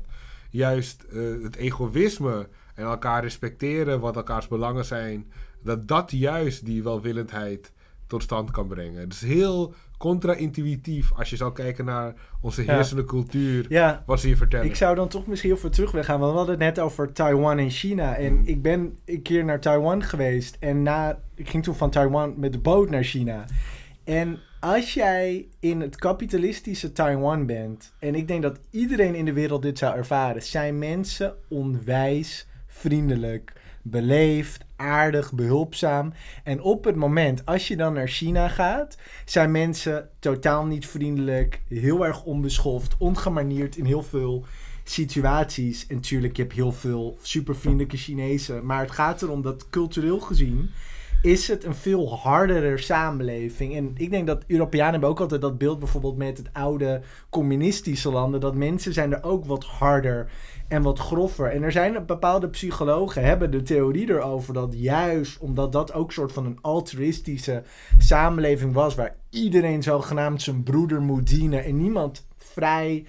[0.49, 6.83] juist eh, het egoïsme en elkaar respecteren, wat elkaars belangen zijn, dat dat juist die
[6.83, 7.71] welwillendheid
[8.07, 8.99] tot stand kan brengen.
[8.99, 12.73] Het is heel contra-intuïtief als je zou kijken naar onze Ja.
[12.75, 13.65] heersende cultuur.
[13.69, 14.65] Ja, Wat ze je vertellen.
[14.65, 16.19] ik zou dan toch misschien heel veel terug willen gaan.
[16.19, 18.15] Want we hadden het net over Taiwan en China.
[18.15, 18.41] En Mm.
[18.45, 20.57] ik ben een keer naar Taiwan geweest.
[20.59, 23.45] En na, ik ging toen van Taiwan met de boot naar China.
[24.03, 27.93] En als jij in het kapitalistische Taiwan bent.
[27.99, 30.43] En ik denk dat iedereen in de wereld dit zou ervaren.
[30.43, 33.53] Zijn mensen onwijs vriendelijk,
[33.87, 36.13] beleefd, aardig, behulpzaam.
[36.43, 41.61] En op het moment, als je dan naar China gaat, zijn mensen totaal niet vriendelijk,
[41.67, 44.45] heel erg onbeschoft, ongemanierd in heel veel
[44.83, 45.87] situaties.
[45.87, 48.65] En natuurlijk, je hebt heel veel supervriendelijke Chinezen.
[48.65, 50.69] Maar het gaat erom dat cultureel gezien
[51.25, 53.75] is het een veel hardere samenleving.
[53.75, 58.11] En ik denk dat Europeanen hebben ook altijd dat beeld bijvoorbeeld met het oude communistische
[58.11, 58.39] landen.
[58.39, 60.29] Dat mensen zijn er ook wat harder
[60.67, 61.51] en wat groffer.
[61.51, 66.31] En er zijn bepaalde psychologen hebben de theorie erover dat juist omdat dat ook soort
[66.31, 67.63] van een altruïstische
[67.97, 68.95] samenleving was.
[68.95, 71.63] Waar iedereen zogenaamd zijn broeder moet dienen.
[71.63, 73.05] En niemand vrij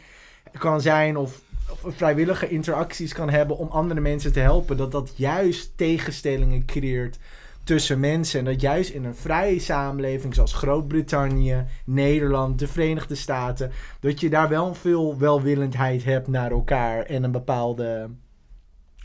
[0.59, 1.41] kan zijn of
[1.87, 4.77] vrijwillige interacties kan hebben om andere mensen te helpen.
[4.77, 7.19] Dat dat juist tegenstellingen creëert
[7.67, 8.39] tussen mensen.
[8.39, 14.31] En dat juist in een vrije samenleving zoals Groot-Brittannië, Nederland, de Verenigde Staten, dat je
[14.31, 18.11] daar wel veel welwillendheid hebt naar elkaar en een bepaalde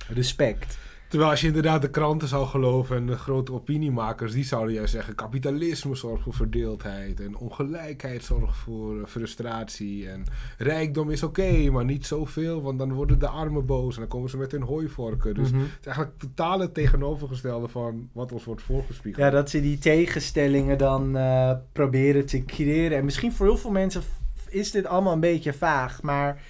[0.07, 0.77] respect.
[1.11, 4.91] Terwijl als je inderdaad de kranten zou geloven en de grote opiniemakers, die zouden juist
[4.93, 10.23] zeggen: kapitalisme zorgt voor verdeeldheid en ongelijkheid zorgt voor eh, frustratie en
[10.57, 14.29] rijkdom is oké, maar niet zoveel, want dan worden de armen boos en dan komen
[14.29, 15.33] ze met hun hooivorken.
[15.33, 15.61] Dus Mhm.
[15.61, 19.25] het is eigenlijk totaal het tegenovergestelde van wat ons wordt voorgespiegeld.
[19.25, 22.97] Ja, dat ze die tegenstellingen dan eh, proberen te creëren.
[22.97, 24.01] En misschien voor heel veel mensen
[24.49, 26.41] is dit allemaal een beetje vaag, maar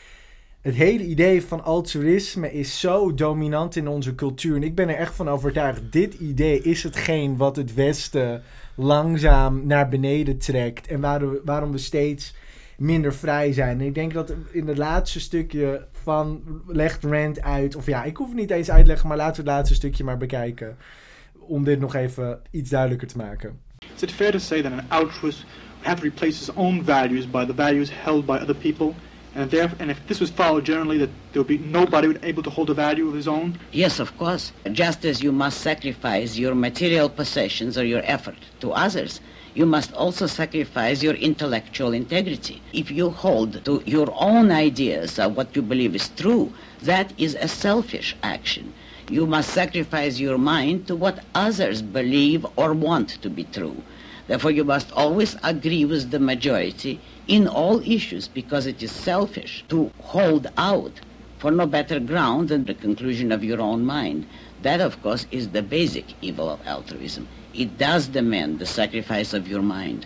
[0.61, 4.55] het hele idee van altruïsme is zo dominant in onze cultuur.
[4.55, 8.43] En ik ben er echt van overtuigd, dit idee is hetgeen wat het Westen
[8.75, 10.87] langzaam naar beneden trekt.
[10.87, 12.35] En waarom, waarom we steeds
[12.77, 13.79] minder vrij zijn.
[13.79, 18.17] En ik denk dat in het laatste stukje van legt Rand uit, of ja, ik
[18.17, 20.77] hoef het niet eens uit te leggen, maar laten we het laatste stukje maar bekijken.
[21.39, 23.59] Om dit nog even iets duidelijker te maken.
[23.95, 25.45] Is it fair to say that an altruist
[25.81, 28.93] have to his own values by the values held by other people?
[29.33, 32.49] And, and if this was followed generally, that there would be nobody would able to
[32.49, 33.57] hold a value of his own?
[33.71, 34.51] Yes, of course.
[34.71, 39.21] Just as you must sacrifice your material possessions or your effort to others,
[39.53, 42.61] you must also sacrifice your intellectual integrity.
[42.73, 47.35] If you hold to your own ideas of what you believe is true, that is
[47.35, 48.73] a selfish action.
[49.09, 53.83] You must sacrifice your mind to what others believe or want to be true.
[54.27, 59.63] Therefore, you must always agree with the majority in all issues because it is selfish
[59.67, 61.01] to hold out
[61.37, 64.25] for no better ground than the conclusion of your own mind.
[64.61, 67.27] That, of course, is the basic evil of altruism.
[67.53, 70.05] It does demand the sacrifice of your mind.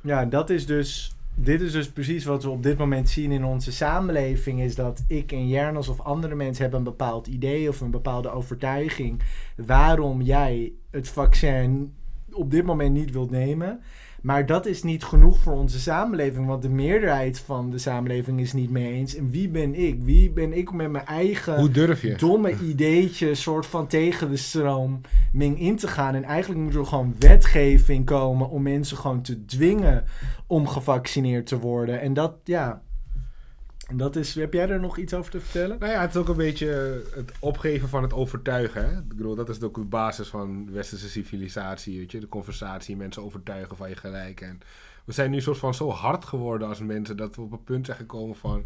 [0.00, 1.10] Ja, dat is dus.
[1.38, 4.60] Dit is dus precies wat we op dit moment zien in onze samenleving.
[4.60, 8.30] Is dat ik en Jernas of andere mensen hebben een bepaald idee of een bepaalde
[8.30, 9.22] overtuiging.
[9.56, 11.92] Waarom jij het vaccin
[12.32, 13.80] op dit moment niet wilt nemen.
[14.26, 16.46] Maar dat is niet genoeg voor onze samenleving.
[16.46, 19.14] Want de meerderheid van de samenleving is niet mee eens.
[19.14, 20.02] En wie ben ik?
[20.02, 22.16] Wie ben ik om met mijn eigen Hoe durf je?
[22.16, 26.14] domme ideetje soort van tegen de stroming in te gaan.
[26.14, 30.04] En eigenlijk moet er gewoon wetgeving komen om mensen gewoon te dwingen
[30.46, 32.00] om gevaccineerd te worden.
[32.00, 32.82] En dat, ja.
[33.86, 35.78] En dat is, heb jij er nog iets over te vertellen?
[35.78, 38.84] Nou ja, het is ook een beetje het opgeven van het overtuigen.
[38.84, 38.98] Hè?
[38.98, 41.98] Ik bedoel, dat is ook de basis van westerse civilisatie.
[41.98, 42.20] Weet je?
[42.20, 44.40] De conversatie, mensen overtuigen van je gelijk.
[44.40, 44.60] En
[45.04, 47.86] we zijn nu soort van zo hard geworden als mensen dat we op een punt
[47.86, 48.64] zijn gekomen van.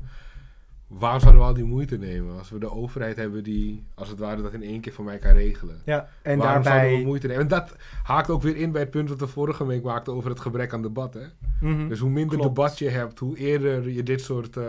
[0.87, 2.39] Waarom zouden we al die moeite nemen?
[2.39, 5.19] Als we de overheid hebben die, als het ware, dat in één keer voor mij
[5.19, 5.83] kan regelen.
[5.85, 7.05] Ja, en Waarom zouden we daarbij...
[7.05, 7.43] moeite nemen?
[7.43, 10.31] En dat haakt ook weer in bij het punt wat we vorige week maakten over
[10.31, 11.15] het gebrek aan debat.
[11.15, 11.27] Hè?
[11.61, 11.89] Mhm.
[11.89, 12.55] Dus hoe minder Klopt.
[12.55, 14.65] debat je hebt, hoe eerder je dit soort eh,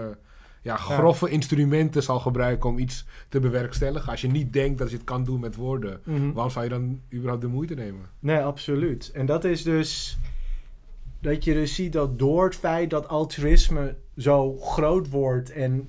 [0.62, 4.12] ja, grove instrumenten zal gebruiken om iets te bewerkstelligen.
[4.12, 6.32] Als je niet denkt dat je het kan doen met woorden, Mhm.
[6.32, 8.06] waarom zou je dan überhaupt de moeite nemen?
[8.20, 9.12] Nee, absoluut.
[9.14, 10.18] En dat is dus
[11.20, 15.88] dat je dus ziet dat door het feit dat altruïsme zo groot wordt en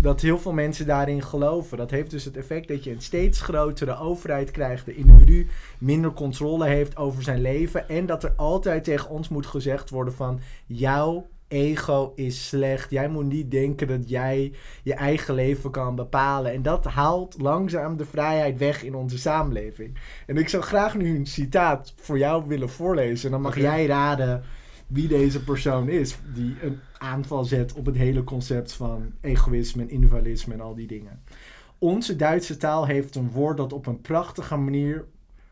[0.00, 3.40] dat heel veel mensen daarin geloven, dat heeft dus het effect dat je een steeds
[3.40, 5.46] grotere overheid krijgt, de individu
[5.78, 10.14] minder controle heeft over zijn leven en dat er altijd tegen ons moet gezegd worden
[10.14, 12.90] van jouw ego is slecht.
[12.90, 16.52] Jij moet niet denken dat jij je eigen leven kan bepalen.
[16.52, 19.98] En dat haalt langzaam de vrijheid weg in onze samenleving.
[20.26, 23.24] En ik zou graag nu een citaat voor jou willen voorlezen.
[23.24, 24.42] En dan mag jij raden
[24.86, 26.18] wie deze persoon is.
[26.34, 30.86] Die een aanval zet op het hele concept van egoïsme en individualisme en al die
[30.86, 31.22] dingen.
[31.78, 35.04] Onze Duitse taal heeft een woord dat op een prachtige manier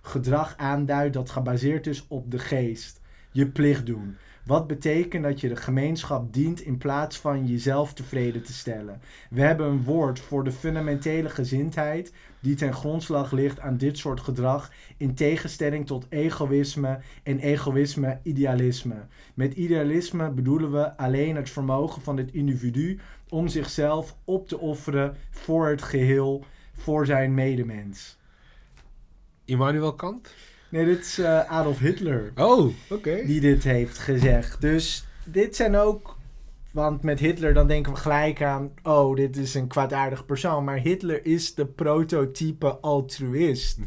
[0.03, 3.01] gedrag aanduidt dat gebaseerd is op de geest.
[3.31, 4.17] Je plicht doen.
[4.51, 9.01] Wat betekent dat je de gemeenschap dient in plaats van jezelf tevreden te stellen.
[9.31, 14.21] We hebben een woord voor de fundamentele gezindheid die ten grondslag ligt aan dit soort
[14.21, 19.07] gedrag in tegenstelling tot egoïsme en egoïsme-idealisme.
[19.35, 25.17] Met idealisme bedoelen we alleen het vermogen van het individu om zichzelf op te offeren
[25.31, 28.19] voor het geheel, voor zijn medemens.
[29.45, 30.35] Immanuel Kant?
[30.71, 32.33] Nee, dit is uh, Adolf Hitler.
[32.37, 33.23] Oh, oké.
[33.27, 34.61] Die dit heeft gezegd.
[34.61, 36.19] Dus dit zijn ook.
[36.73, 38.71] Want met Hitler dan denken we gelijk aan.
[38.83, 40.65] Oh, dit is een kwaadaardig persoon.
[40.65, 43.79] Maar Hitler is de prototype altruïst.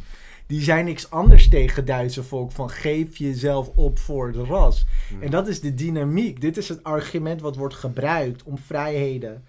[0.47, 2.51] Die zijn niks anders tegen Duitse volk.
[2.51, 4.85] Van geef jezelf op voor de ras.
[5.19, 6.41] En dat is de dynamiek.
[6.41, 9.43] Dit is het argument wat wordt gebruikt om vrijheden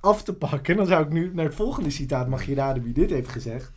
[0.00, 0.72] af te pakken.
[0.72, 2.28] En dan zou ik nu naar het volgende citaat.
[2.28, 3.72] Mag je raden wie dit heeft gezegd?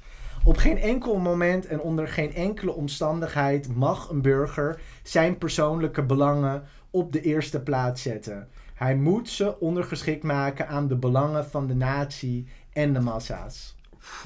[0.46, 6.64] Op geen enkel moment en onder geen enkele omstandigheid mag een burger zijn persoonlijke belangen
[6.92, 8.48] op de eerste plaats zetten.
[8.74, 13.76] Hij moet ze ondergeschikt maken aan de belangen van de natie en de massa's.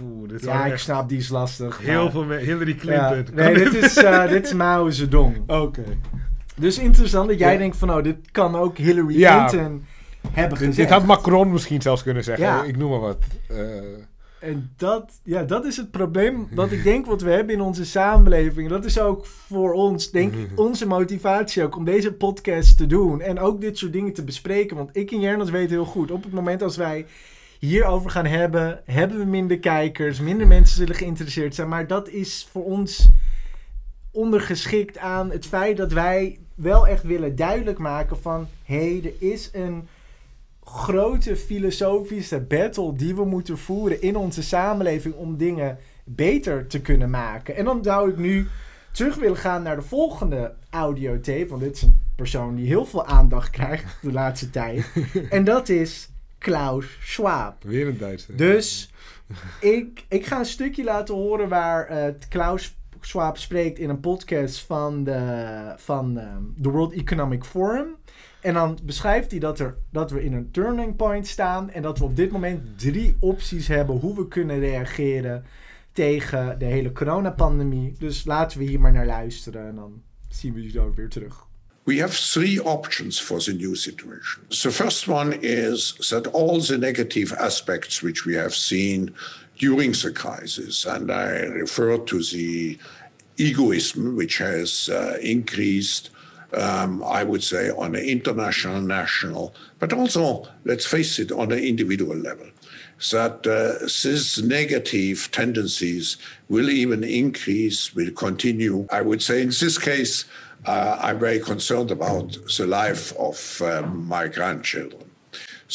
[0.01, 1.77] Oeh, dit is Ja, ik snap, die is lastig.
[1.81, 3.35] Heel maar- veel me- Hillary Ja, Clinton.
[3.35, 5.49] nee, dit is, eh, dit is Mao Zedong.
[5.49, 5.83] Oké.
[6.55, 7.57] Dus interessant dat jij Ja.
[7.57, 9.47] denkt van, oh, dit kan ook Hillary Ja.
[9.47, 9.85] Clinton
[10.31, 10.75] hebben gezegd.
[10.77, 12.67] dit had Macron misschien zelfs kunnen zeggen.
[12.67, 13.17] Ik noem maar wat.
[13.49, 13.57] Eh,
[14.39, 17.85] En dat, ja, dat is het probleem wat ik denk wat we hebben in onze
[17.85, 18.69] samenleving.
[18.69, 23.21] Dat is ook voor ons, denk ik, onze motivatie ook om deze podcast te doen.
[23.21, 24.77] En ook dit soort dingen te bespreken.
[24.77, 27.05] Want ik en Jernas weten heel goed, op het moment als wij
[27.59, 31.67] hierover gaan hebben, hebben we minder kijkers, minder mensen zullen geïnteresseerd zijn.
[31.67, 33.09] Maar dat is voor ons
[34.11, 38.47] ondergeschikt aan het feit dat wij wel echt willen duidelijk maken van...
[38.63, 39.87] hé, hey, er is een
[40.69, 47.09] grote filosofische battle die we moeten voeren in onze samenleving om dingen beter te kunnen
[47.09, 47.55] maken.
[47.55, 48.47] En dan zou ik nu
[48.91, 53.05] terug willen gaan naar de volgende audiotape, want dit is een persoon die heel veel
[53.05, 54.85] aandacht krijgt de laatste tijd.
[55.29, 57.63] En dat is Klaus Schwab.
[57.63, 58.35] weer een Duitse.
[58.35, 58.93] Dus
[59.59, 64.59] ik, ik ga een stukje laten horen waar eh, Klaus Schwab spreekt in een podcast
[64.59, 67.95] van de, van ehm, de World Economic Forum.
[68.47, 71.97] En dan beschrijft hij dat, er, dat we in een turning point staan en dat
[71.97, 75.45] we op dit moment drie opties hebben hoe we kunnen reageren
[75.91, 77.95] tegen de hele coronapandemie.
[77.99, 81.45] Dus laten we hier maar naar luisteren en dan zien we jullie ook weer terug.
[81.83, 84.43] We have three options for the new situation.
[84.47, 89.15] The first one is that all the negative aspects which we have seen
[89.53, 92.77] during the crisis, and I refer to the
[93.35, 96.09] egoism which has uh, increased,
[96.53, 101.59] um, I would say, on an international, national, but also, let's face it, on an
[101.59, 102.47] individual level.
[103.11, 106.17] That uh, these negative tendencies
[106.49, 108.87] will even increase, will continue.
[108.91, 110.25] I would say in this case,
[110.65, 115.11] uh, I'm very concerned about the life of uh, my grandchildren.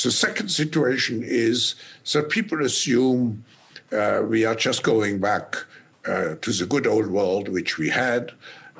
[0.02, 1.76] The second situation is
[2.12, 3.44] that people assume
[3.92, 5.64] uh, we are just going back
[6.06, 8.32] uh, to the good old world which we had,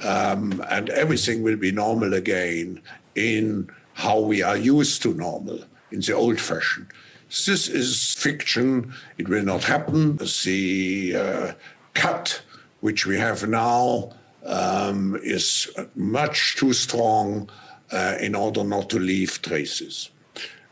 [0.02, 2.80] um, and everything will be normal again
[3.14, 5.60] in how we are used to normal,
[5.90, 6.88] in the old fashion.
[7.28, 8.92] This is fiction.
[9.18, 10.16] It will not happen.
[10.16, 11.52] The uh,
[11.94, 12.42] cut
[12.80, 14.12] which we have now
[14.44, 17.48] um, is much too strong
[17.90, 20.10] uh, in order not to leave traces.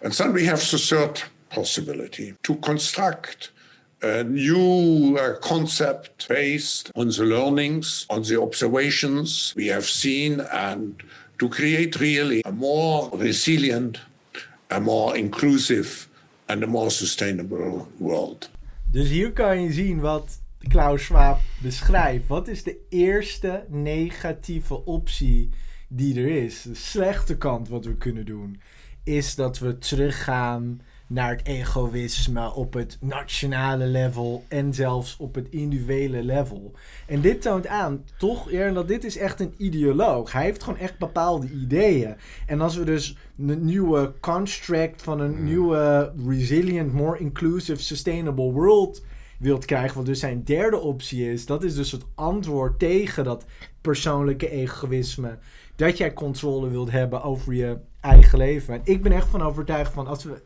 [0.03, 3.51] And then we have the third possibility to construct
[4.03, 11.03] a new uh, concept based on the learnings, on the observations we have seen, and
[11.39, 13.99] to create really a more resilient,
[14.71, 16.09] a more inclusive,
[16.49, 18.51] and a more sustainable world.
[18.93, 22.27] Dus hier kan je zien wat Klaus Schwab beschrijft.
[22.27, 25.51] Wat is de eerste negatieve optie
[25.89, 26.63] die er is?
[26.63, 28.61] De slechte kant wat we kunnen doen
[29.05, 35.49] is dat we teruggaan naar het egoïsme op het nationale level en zelfs op het
[35.51, 36.73] individuele level.
[37.07, 40.33] En dit toont aan, toch, Aaron, dat dit is echt een ideoloog.
[40.33, 42.15] Hij heeft gewoon echt bepaalde ideeën.
[42.47, 49.05] En als we dus een nieuwe construct van een nieuwe resilient, more inclusive, sustainable world
[49.39, 53.45] wilt krijgen, wat dus zijn derde optie is, dat is dus het antwoord tegen dat
[53.81, 55.39] persoonlijke egoïsme.
[55.77, 58.75] Dat jij controle wilt hebben over je eigen leven.
[58.75, 60.43] En ik ben echt van overtuigd van als we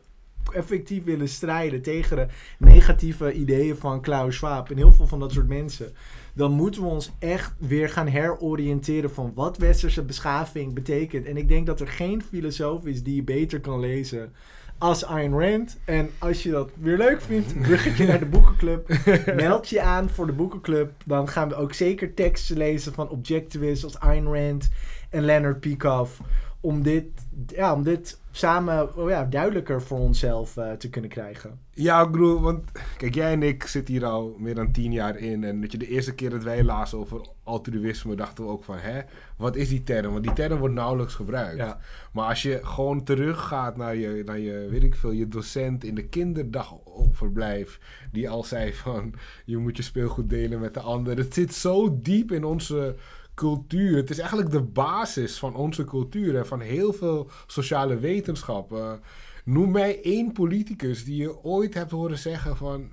[0.53, 2.27] effectief willen strijden tegen de
[2.57, 5.91] negatieve ideeën van Klaus Schwab en heel veel van dat soort mensen,
[6.33, 11.25] dan moeten we ons echt weer gaan heroriënteren van wat westerse beschaving betekent.
[11.25, 14.31] En ik denk dat er geen filosoof is die je beter kan lezen
[14.77, 15.77] als Ayn Rand.
[15.85, 18.89] En als je dat weer leuk vindt, bruggetje naar de boekenclub.
[19.35, 20.91] Meld je aan voor de boekenclub.
[21.05, 24.69] Dan gaan we ook zeker teksten lezen van objectivists als Ayn Rand
[25.09, 26.21] en Leonard Peikoff
[26.59, 27.05] om dit,
[27.47, 31.59] ja, om dit samen oh ja, duidelijker voor onszelf eh, te kunnen krijgen.
[31.71, 35.17] Ja, ik bedoel, want kijk, jij en ik zitten hier al meer dan tien jaar
[35.17, 35.43] in.
[35.43, 38.77] En dat je de eerste keer dat wij lazen over altruïsme, dachten we ook van,
[38.77, 39.01] hè,
[39.37, 40.11] wat is die term?
[40.11, 41.57] Want die term wordt nauwelijks gebruikt.
[41.57, 41.79] Ja.
[42.11, 45.95] Maar als je gewoon teruggaat naar je, naar je, weet ik veel, je docent in
[45.95, 47.79] de kinderdagverblijf,
[48.11, 49.13] die al zei van,
[49.45, 51.17] je moet je speelgoed delen met de ander.
[51.17, 52.95] Het zit zo diep in onze
[53.35, 53.95] cultuur.
[53.95, 58.99] Het is eigenlijk de basis van onze cultuur en van heel veel sociale wetenschappen.
[59.43, 62.91] noem mij één politicus die je ooit hebt horen zeggen van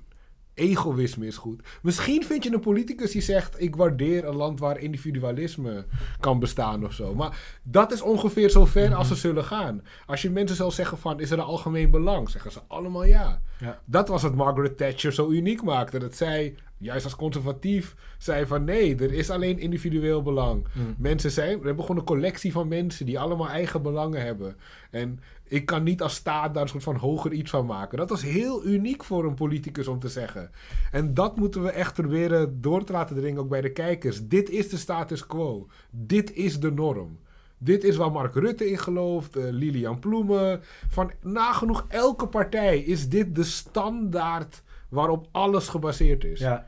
[0.53, 1.61] egoïsme is goed.
[1.81, 5.85] Misschien vind je een politicus die zegt: Ik waardeer een land waar individualisme
[6.19, 7.15] kan bestaan of zo.
[7.15, 9.81] Maar dat is ongeveer zo ver als ze zullen gaan.
[10.05, 12.29] Als je mensen zal zeggen: van, Is er een algemeen belang?
[12.29, 13.41] Zeggen ze allemaal ja.
[13.59, 13.81] Ja.
[13.85, 15.99] Dat was wat Margaret Thatcher zo uniek maakte.
[15.99, 20.67] Dat zij, juist als conservatief, zei: van nee, er is alleen individueel belang.
[20.97, 24.55] Mensen zijn, we hebben gewoon een collectie van mensen die allemaal eigen belangen hebben.
[24.91, 25.19] En
[25.53, 27.97] ik kan niet als staat daar een soort van hoger iets van maken.
[27.97, 30.51] Dat was heel uniek voor een politicus om te zeggen.
[30.91, 34.27] En dat moeten we echt proberen door te laten dringen ook bij de kijkers.
[34.27, 35.67] Dit is de status quo.
[35.89, 37.19] Dit is de norm.
[37.57, 40.61] Dit is waar Mark Rutte in gelooft, eh, Lilian Ploemen.
[40.89, 46.39] Van nagenoeg elke partij is dit de standaard waarop alles gebaseerd is.
[46.39, 46.67] Ja.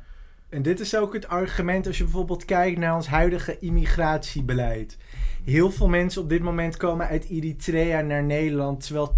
[0.49, 4.97] En dit is ook het argument als je bijvoorbeeld kijkt naar ons huidige immigratiebeleid.
[5.45, 9.15] Heel veel mensen op dit moment komen uit Eritrea naar Nederland, terwijl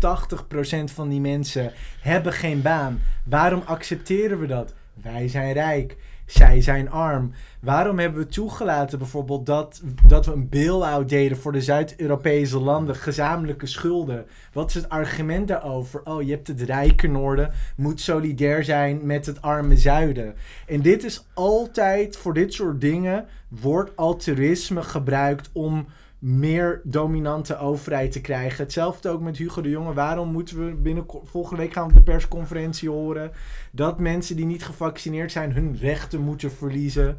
[0.89, 1.71] 80% van die mensen
[2.01, 2.99] hebben geen baan.
[3.23, 4.73] Waarom accepteren we dat?
[4.93, 7.31] Wij zijn rijk, zij zijn arm.
[7.59, 12.95] Waarom hebben we toegelaten bijvoorbeeld dat, dat we een bail-out deden voor de Zuid-Europese landen,
[12.95, 14.25] gezamenlijke schulden?
[14.53, 16.01] Wat is het argument daarover?
[16.03, 20.35] Oh, je hebt het rijke noorden, moet solidair zijn met het arme zuiden.
[20.65, 25.87] En dit is altijd, voor dit soort dingen, wordt altruïsme gebruikt om
[26.19, 28.63] meer dominante overheid te krijgen.
[28.63, 29.93] Hetzelfde ook met Hugo de Jonge.
[29.93, 33.31] Waarom moeten we binnen volgende week gaan we op de persconferentie horen
[33.71, 37.17] dat mensen die niet gevaccineerd zijn hun rechten moeten verliezen?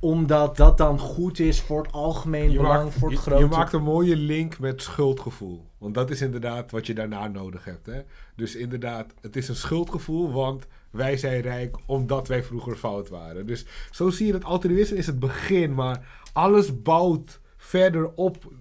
[0.00, 3.42] Omdat dat dan goed is voor het algemeen Je belang, maakt, voor het je- grote...
[3.42, 5.66] je maakt een mooie link met schuldgevoel.
[5.78, 7.86] Want dat is inderdaad wat je daarna nodig hebt.
[7.86, 8.00] Hè?
[8.36, 13.46] Dus inderdaad, het is een schuldgevoel, want wij zijn rijk omdat wij vroeger fout waren.
[13.46, 17.40] Dus zo zie je dat altruïsme is het begin, maar alles bouwt
[17.70, 18.52] verder op.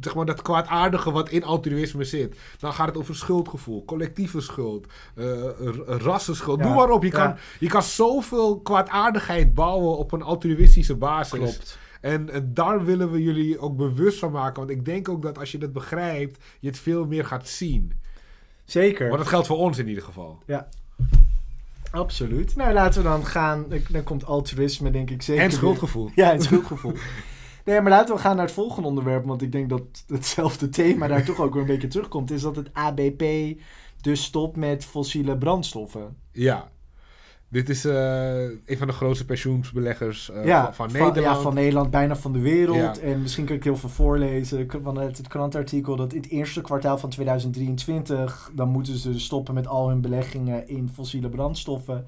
[0.00, 2.36] Zeg maar dat kwaadaardige wat in altruïsme zit.
[2.58, 5.24] Dan gaat het over schuldgevoel, collectieve schuld, eh,
[5.86, 6.58] rassenschuld.
[6.58, 7.02] Ja, Noem maar op.
[7.02, 7.26] Je, ja.
[7.26, 11.38] kan, je kan zoveel kwaadaardigheid bouwen op een altruïstische basis.
[11.38, 11.78] Klopt.
[12.00, 14.58] En eh, daar willen we jullie ook bewust van maken.
[14.58, 17.92] Want ik denk ook dat als je dat begrijpt, je het veel meer gaat zien.
[18.64, 19.08] Zeker.
[19.08, 20.42] Maar dat geldt voor ons in ieder geval.
[20.46, 20.68] Ja.
[21.90, 22.56] Absoluut.
[22.56, 23.66] Nou, laten we dan gaan.
[23.88, 25.42] Dan komt altruïsme, denk ik zeker.
[25.42, 25.58] En weer.
[25.58, 26.10] schuldgevoel.
[26.14, 26.92] Ja, en schuldgevoel.
[27.64, 29.24] Nee, maar laten we gaan naar het volgende onderwerp.
[29.24, 32.30] Want ik denk dat hetzelfde thema daar toch ook weer een beetje terugkomt.
[32.30, 33.24] Is dat het ABP
[34.00, 36.16] dus stopt met fossiele brandstoffen.
[36.32, 36.72] Ja.
[37.48, 41.36] Dit is eh, een van de grootste pensioensbeleggers eh, ja, van, van Nederland.
[41.36, 42.96] ja, van Nederland, bijna van de wereld.
[42.96, 43.02] Ja.
[43.02, 45.96] En misschien kan ik heel veel voorlezen vanuit het krantartikel.
[45.96, 48.50] Dat in het eerste kwartaal van 2023...
[48.54, 52.06] dan moeten ze dus stoppen met al hun beleggingen in fossiele brandstoffen.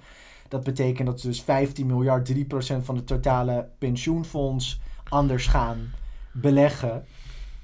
[0.48, 2.36] Dat betekent dat ze dus 15 miljard, 3%
[2.82, 4.80] van het totale pensioenfonds...
[5.08, 5.92] anders gaan
[6.32, 7.04] beleggen.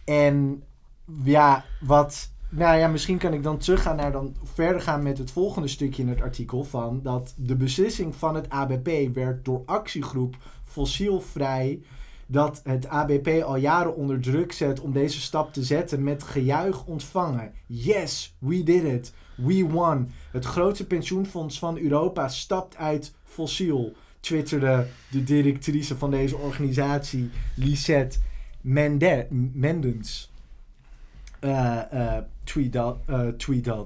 [0.04, 0.62] En
[1.24, 2.30] ja, wat...
[2.48, 6.02] Nou ja, misschien kan ik dan teruggaan naar dan verder gaan met het volgende stukje
[6.02, 11.82] in het artikel van dat de beslissing van het ABP werd door actiegroep Fossielvrij
[12.26, 16.84] dat het ABP al jaren onder druk zet om deze stap te zetten met gejuich
[16.86, 17.52] ontvangen.
[17.66, 19.14] Yes, we did it.
[19.36, 20.10] We won.
[20.30, 23.92] Het grootste pensioenfonds van Europa stapt uit fossiel,
[24.22, 28.18] twitterde de directrice van deze organisatie, Lisette
[28.60, 30.32] Mende Mendens.
[31.40, 33.80] Eh, eh, tweet, dat, eh.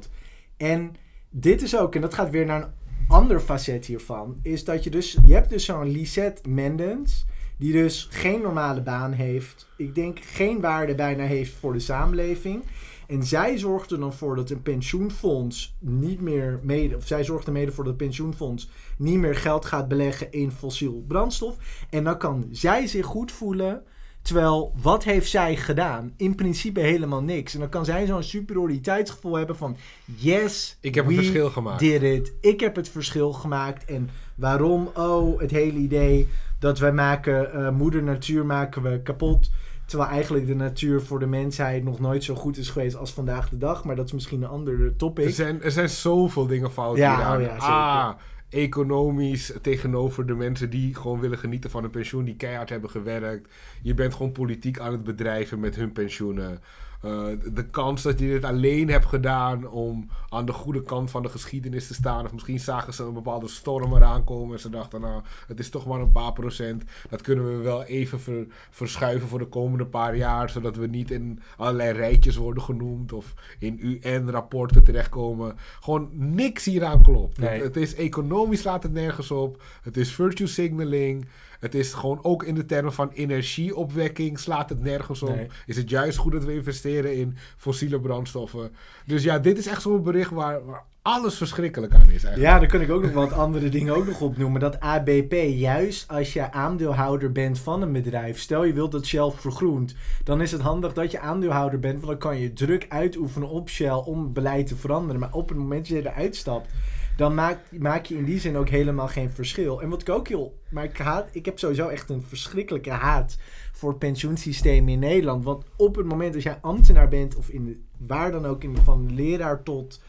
[0.56, 0.96] En
[1.30, 2.70] dit is ook, en dat gaat weer naar een
[3.08, 7.26] ander facet hiervan, is dat je dus, je hebt dus zo'n Lisette Mendens,
[7.56, 12.62] die dus geen normale baan heeft, ik denk geen waarde bijna heeft voor de samenleving.
[13.06, 17.46] En zij zorgt er dan voor dat een pensioenfonds niet meer mede, of zij zorgt
[17.46, 21.56] er mede voor dat het pensioenfonds niet meer geld gaat beleggen in fossiel brandstof.
[21.90, 23.82] En dan kan zij zich goed voelen.
[24.22, 26.12] Terwijl, wat heeft zij gedaan?
[26.16, 27.54] In principe helemaal niks.
[27.54, 29.76] En dan kan zij zo'n superioriteitsgevoel hebben van...
[30.04, 31.78] Yes, Ik heb een we verschil gemaakt.
[31.80, 32.32] did it.
[32.40, 33.84] Ik heb het verschil gemaakt.
[33.84, 34.90] En waarom?
[34.94, 36.28] Oh, het hele idee
[36.58, 37.52] dat wij maken...
[37.52, 39.50] eh, moeder natuur maken we kapot.
[39.86, 43.48] Terwijl eigenlijk de natuur voor de mensheid nog nooit zo goed is geweest als vandaag
[43.48, 43.84] de dag.
[43.84, 45.24] Maar dat is misschien een ander topic.
[45.24, 47.36] Er zijn, er zijn zoveel dingen fout Ja, hieraan.
[47.36, 47.66] oh ja, zeker.
[47.66, 48.10] ah,
[48.48, 53.52] economisch tegenover de mensen die gewoon willen genieten van een pensioen, die keihard hebben gewerkt.
[53.82, 56.60] Je bent gewoon politiek aan het bedrijven met hun pensioenen.
[57.06, 61.22] Eh, de kans dat je dit alleen hebt gedaan om aan de goede kant van
[61.22, 62.24] de geschiedenis te staan.
[62.24, 65.70] Of misschien zagen ze een bepaalde storm eraan komen en ze dachten, nou, het is
[65.70, 66.84] toch maar een paar procent.
[67.10, 71.10] Dat kunnen we wel even ver- verschuiven voor de komende paar jaar, zodat we niet
[71.10, 75.56] in allerlei rijtjes worden genoemd of in UN-rapporten terechtkomen.
[75.80, 77.38] Gewoon niks hieraan klopt.
[77.38, 77.48] Nee.
[77.48, 79.62] Het, het is economisch slaat het nergens op.
[79.82, 81.26] Het is virtue signaling.
[81.60, 85.34] Het is gewoon ook in de termen van energieopwekking slaat het nergens op.
[85.34, 85.48] Nee.
[85.66, 88.70] Is het juist goed dat we investeren in fossiele brandstoffen.
[89.06, 92.38] Dus ja, dit is echt zo'n bericht waar, waar alles verschrikkelijk aan is eigenlijk.
[92.38, 94.60] Ja, daar kan ik ook nog wat andere dingen ook nog opnoemen.
[94.60, 99.30] Dat ABP, juist als je aandeelhouder bent van een bedrijf, stel je wilt dat Shell
[99.30, 99.94] vergroent,
[100.24, 103.68] dan is het handig dat je aandeelhouder bent, want dan kan je druk uitoefenen op
[103.68, 105.20] Shell om beleid te veranderen.
[105.20, 106.68] Maar op het moment dat je eruit stapt,
[107.16, 109.82] dan maak, maak je in die zin ook helemaal geen verschil.
[109.82, 110.58] En wat ik ook heel...
[110.68, 113.38] Maar ik, haat, ik heb sowieso echt een verschrikkelijke haat
[113.72, 115.44] voor het pensioensysteem in Nederland.
[115.44, 119.14] Want op het moment dat jij ambtenaar bent, of in waar dan ook, in, van
[119.14, 120.00] leraar tot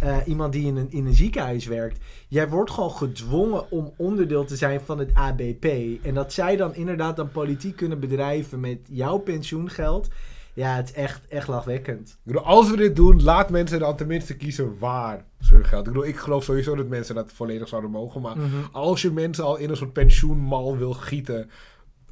[0.00, 1.98] eh, iemand die in een, in een ziekenhuis werkt.
[2.28, 5.64] Jij wordt gewoon gedwongen om onderdeel te zijn van het ABP.
[6.02, 10.08] En dat zij dan inderdaad dan politiek kunnen bedrijven met jouw pensioengeld.
[10.54, 12.08] Ja, het is echt, echt lachwekkend.
[12.08, 15.86] Ik bedoel, als we dit doen, laat mensen dan tenminste kiezen waar ze hun geld.
[15.86, 18.20] Ik bedoel, ik geloof sowieso dat mensen dat volledig zouden mogen.
[18.20, 18.36] Maar
[18.72, 21.50] als je mensen al in een soort pensioenmal wil gieten,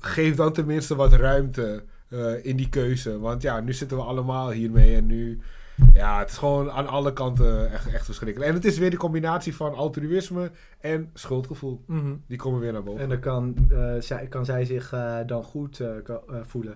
[0.00, 3.18] geef dan tenminste wat ruimte eh, in die keuze.
[3.18, 5.40] Want ja, nu zitten we allemaal hiermee en nu.
[5.92, 8.50] Ja, het is gewoon aan alle kanten echt, echt verschrikkelijk.
[8.50, 11.84] En het is weer die combinatie van altruïsme en schuldgevoel.
[12.26, 13.00] Die komen weer naar boven.
[13.00, 15.80] En dan kan, eh, zij, kan zij zich eh, dan goed
[16.42, 16.74] voelen.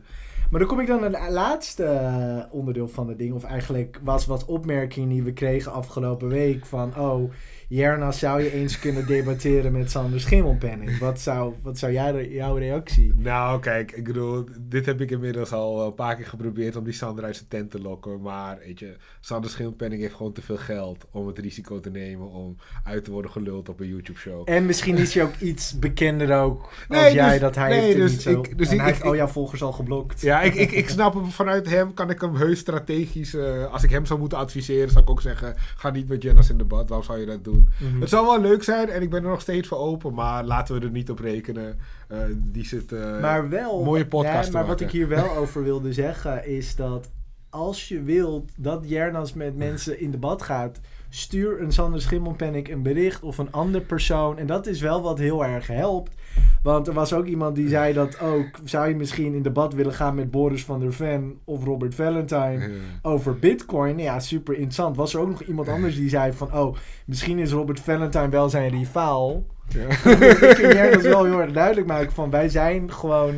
[0.51, 3.34] Maar dan kom ik dan naar het laatste eh, onderdeel van het ding.
[3.34, 6.66] Of eigenlijk was wat opmerkingen die we kregen afgelopen week.
[6.66, 7.30] Van, oh,
[7.69, 10.99] Jerna, zou je eens kunnen debatteren met Sander Schimmelpenning?
[10.99, 13.12] Wat zou, wat zou jij, jouw reactie?
[13.17, 16.93] Nou, kijk, ik bedoel, dit heb ik inmiddels al een paar keer geprobeerd om die
[16.93, 18.21] Sander uit zijn tent te lokken.
[18.21, 22.31] Maar, weet je, Sander Schildpenning heeft gewoon te veel geld om het risico te nemen
[22.31, 24.43] om uit te worden geluld op een YouTube-show.
[24.45, 27.81] En misschien is hij ook iets bekender ook als Nee, jij, dus- dat hij nee,
[27.81, 28.31] heeft het dus niet zo.
[28.31, 30.21] ik- dus en ik- hij heeft ik- al jouw volgers al geblokt.
[30.21, 33.83] Ja, ik, ik, ik snap hem vanuit hem, kan ik hem heus strategisch, eh, als
[33.83, 36.89] ik hem zou moeten adviseren, zou ik ook zeggen, ga niet met Jennas in debat,
[36.89, 37.55] waarom zou je dat doen?
[37.80, 38.00] Mhm.
[38.00, 40.74] Het zou wel leuk zijn en ik ben er nog steeds voor open, maar laten
[40.74, 41.78] we er niet op rekenen.
[42.09, 45.62] Eh, die zit, eh, maar wel, mooie podcast ja, maar wat ik hier wel over
[45.62, 47.11] wilde zeggen is dat
[47.50, 52.82] als je wilt dat Jernas met mensen in debat gaat, stuur een Sander Schimmelpenninck een
[52.82, 54.38] bericht of een ander persoon.
[54.38, 56.14] En dat is wel wat heel erg helpt.
[56.62, 59.92] Want er was ook iemand die zei dat ook, zou je misschien in debat willen
[59.92, 62.68] gaan met Boris van der Ven of Robert Valentine Ja.
[63.02, 63.98] over Bitcoin.
[63.98, 64.96] Ja, super interessant.
[64.96, 66.76] Was er ook nog iemand anders die zei van, oh,
[67.07, 69.44] misschien is Robert Valentine wel zijn rivaal.
[69.68, 69.86] Ja.
[70.48, 73.34] ik vind Jernas wel heel erg duidelijk maken van, wij zijn gewoon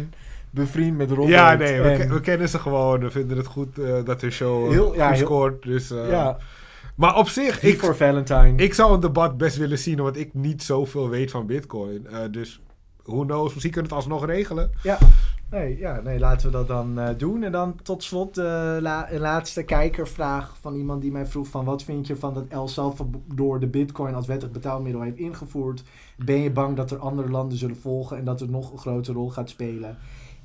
[0.51, 1.29] bevriend met Robert.
[1.29, 3.01] Ja, nee, we, En- ke- we kennen ze gewoon.
[3.01, 5.63] We vinden het goed eh, dat hun show Heel- ja, heel- scoort.
[5.63, 6.39] Dus, eh, ja,
[6.99, 8.63] Maar op zich, ik ik, voor Valentine.
[8.63, 12.07] ik zou een debat best willen zien, want ik niet zoveel weet van Bitcoin.
[12.07, 12.61] Eh, dus
[13.05, 14.71] who knows, misschien kunnen we het alsnog regelen.
[14.83, 14.99] Ja.
[15.51, 17.43] Nee, ja, nee, laten we dat dan eh, doen.
[17.43, 18.45] En dan tot slot eh,
[18.81, 21.65] la- een laatste kijkervraag van iemand die mij vroeg van...
[21.65, 25.83] wat vind je van dat El Salvador de bitcoin als wettig betaalmiddel heeft ingevoerd?
[26.17, 29.13] Ben je bang dat er andere landen zullen volgen en dat het nog een grote
[29.13, 29.97] rol gaat spelen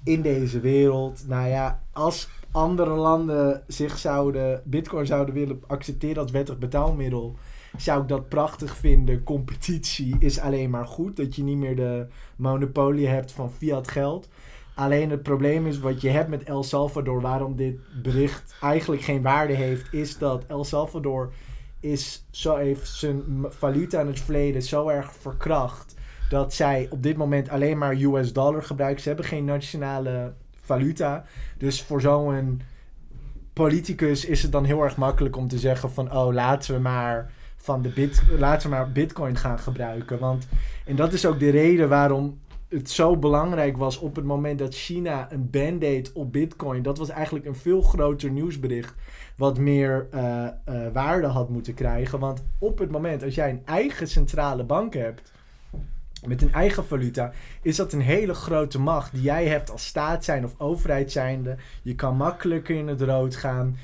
[0.04, 1.24] in deze wereld?
[1.28, 7.36] Nou ja, als andere landen zich zouden, bitcoin zouden willen accepteren als wettig betaalmiddel...
[7.78, 9.24] zou ik dat prachtig vinden.
[9.24, 11.16] Competitie is alleen maar goed.
[11.16, 14.30] Dat je niet meer de monopolie hebt van fiat geld.
[14.76, 19.22] Alleen het probleem is wat je hebt met El Salvador, waarom dit bericht eigenlijk geen
[19.22, 21.32] waarde heeft, is dat El Salvador
[21.80, 25.95] is, zo heeft zijn valuta in het verleden zo erg verkracht
[26.30, 29.01] dat zij op dit moment alleen maar US dollar gebruiken.
[29.01, 31.26] Ze hebben geen nationale valuta.
[31.64, 32.61] Dus voor zo'n
[33.53, 37.32] politicus is het dan heel erg makkelijk om te zeggen van oh laten we maar
[37.55, 40.20] van de bit, laten we maar bitcoin gaan gebruiken.
[40.20, 40.47] Want
[40.86, 44.76] en dat is ook de reden waarom het zo belangrijk was op het moment dat
[44.76, 46.82] China een ban deed op bitcoin.
[46.82, 48.93] Dat was eigenlijk een veel groter nieuwsbericht
[49.38, 50.53] wat meer eh, eh,
[50.93, 52.20] waarde had moeten krijgen.
[52.20, 55.32] Want op het moment als jij een eigen centrale bank hebt
[56.28, 60.24] met een eigen valuta, is dat een hele grote macht die jij hebt als staat
[60.24, 61.55] zijn of overheid zijnde.
[61.82, 63.78] Je kan makkelijker in het rood gaan.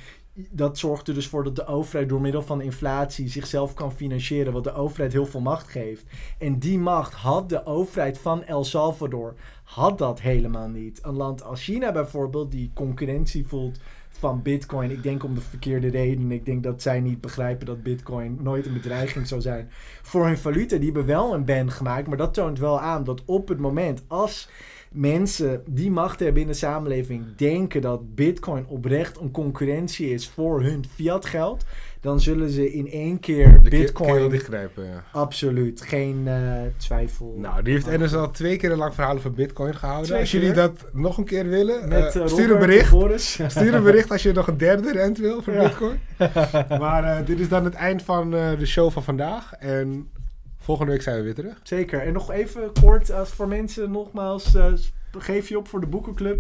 [0.49, 4.53] Dat zorgt er dus voor dat de overheid door middel van inflatie zichzelf kan financieren,
[4.53, 6.05] wat de overheid heel veel macht geeft.
[6.37, 10.99] En die macht had de overheid van El Salvador, had dat helemaal niet.
[11.01, 13.79] Een land als China bijvoorbeeld, die concurrentie voelt
[14.20, 14.91] van Bitcoin.
[14.91, 16.32] Ik denk om de verkeerde reden.
[16.32, 19.67] Ik denk dat zij niet begrijpen dat Bitcoin nooit een bedreiging zou zijn
[20.01, 20.76] voor hun valuta.
[20.76, 24.03] Die hebben wel een ban gemaakt, maar dat toont wel aan dat op het moment
[24.07, 24.49] als
[24.91, 30.61] mensen die macht hebben in de samenleving denken dat Bitcoin oprecht een concurrentie is voor
[30.61, 31.65] hun fiat geld,
[32.02, 34.32] dan zullen ze in één keer De Bitcoin.
[34.76, 35.04] ja.
[35.12, 37.36] Absoluut, geen eh, twijfel.
[37.38, 40.06] Nou, die heeft Ennis al twee keer een lang verhaal over Bitcoin gehouden.
[40.08, 42.91] Twee als jullie dat nog een keer willen, Met eh, eh, stuur een bericht.
[43.52, 45.62] Stuur een bericht als je nog een derde rent wil voor Ja.
[45.64, 46.00] Bitcoin.
[46.80, 49.54] Maar dit is dan het eind van de show van vandaag.
[49.54, 50.10] En
[50.58, 51.60] volgende week zijn we weer terug.
[51.64, 52.00] Zeker.
[52.02, 54.58] En nog even kort als voor mensen nogmaals,
[55.18, 56.39] geef je op voor de boekenclub,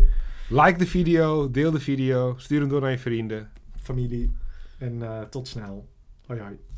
[0.49, 3.49] Like de video, deel de video, stuur hem door naar je vrienden.
[3.81, 4.33] familie.
[4.79, 5.87] En eh, tot snel.
[6.27, 6.68] Hoi hoi.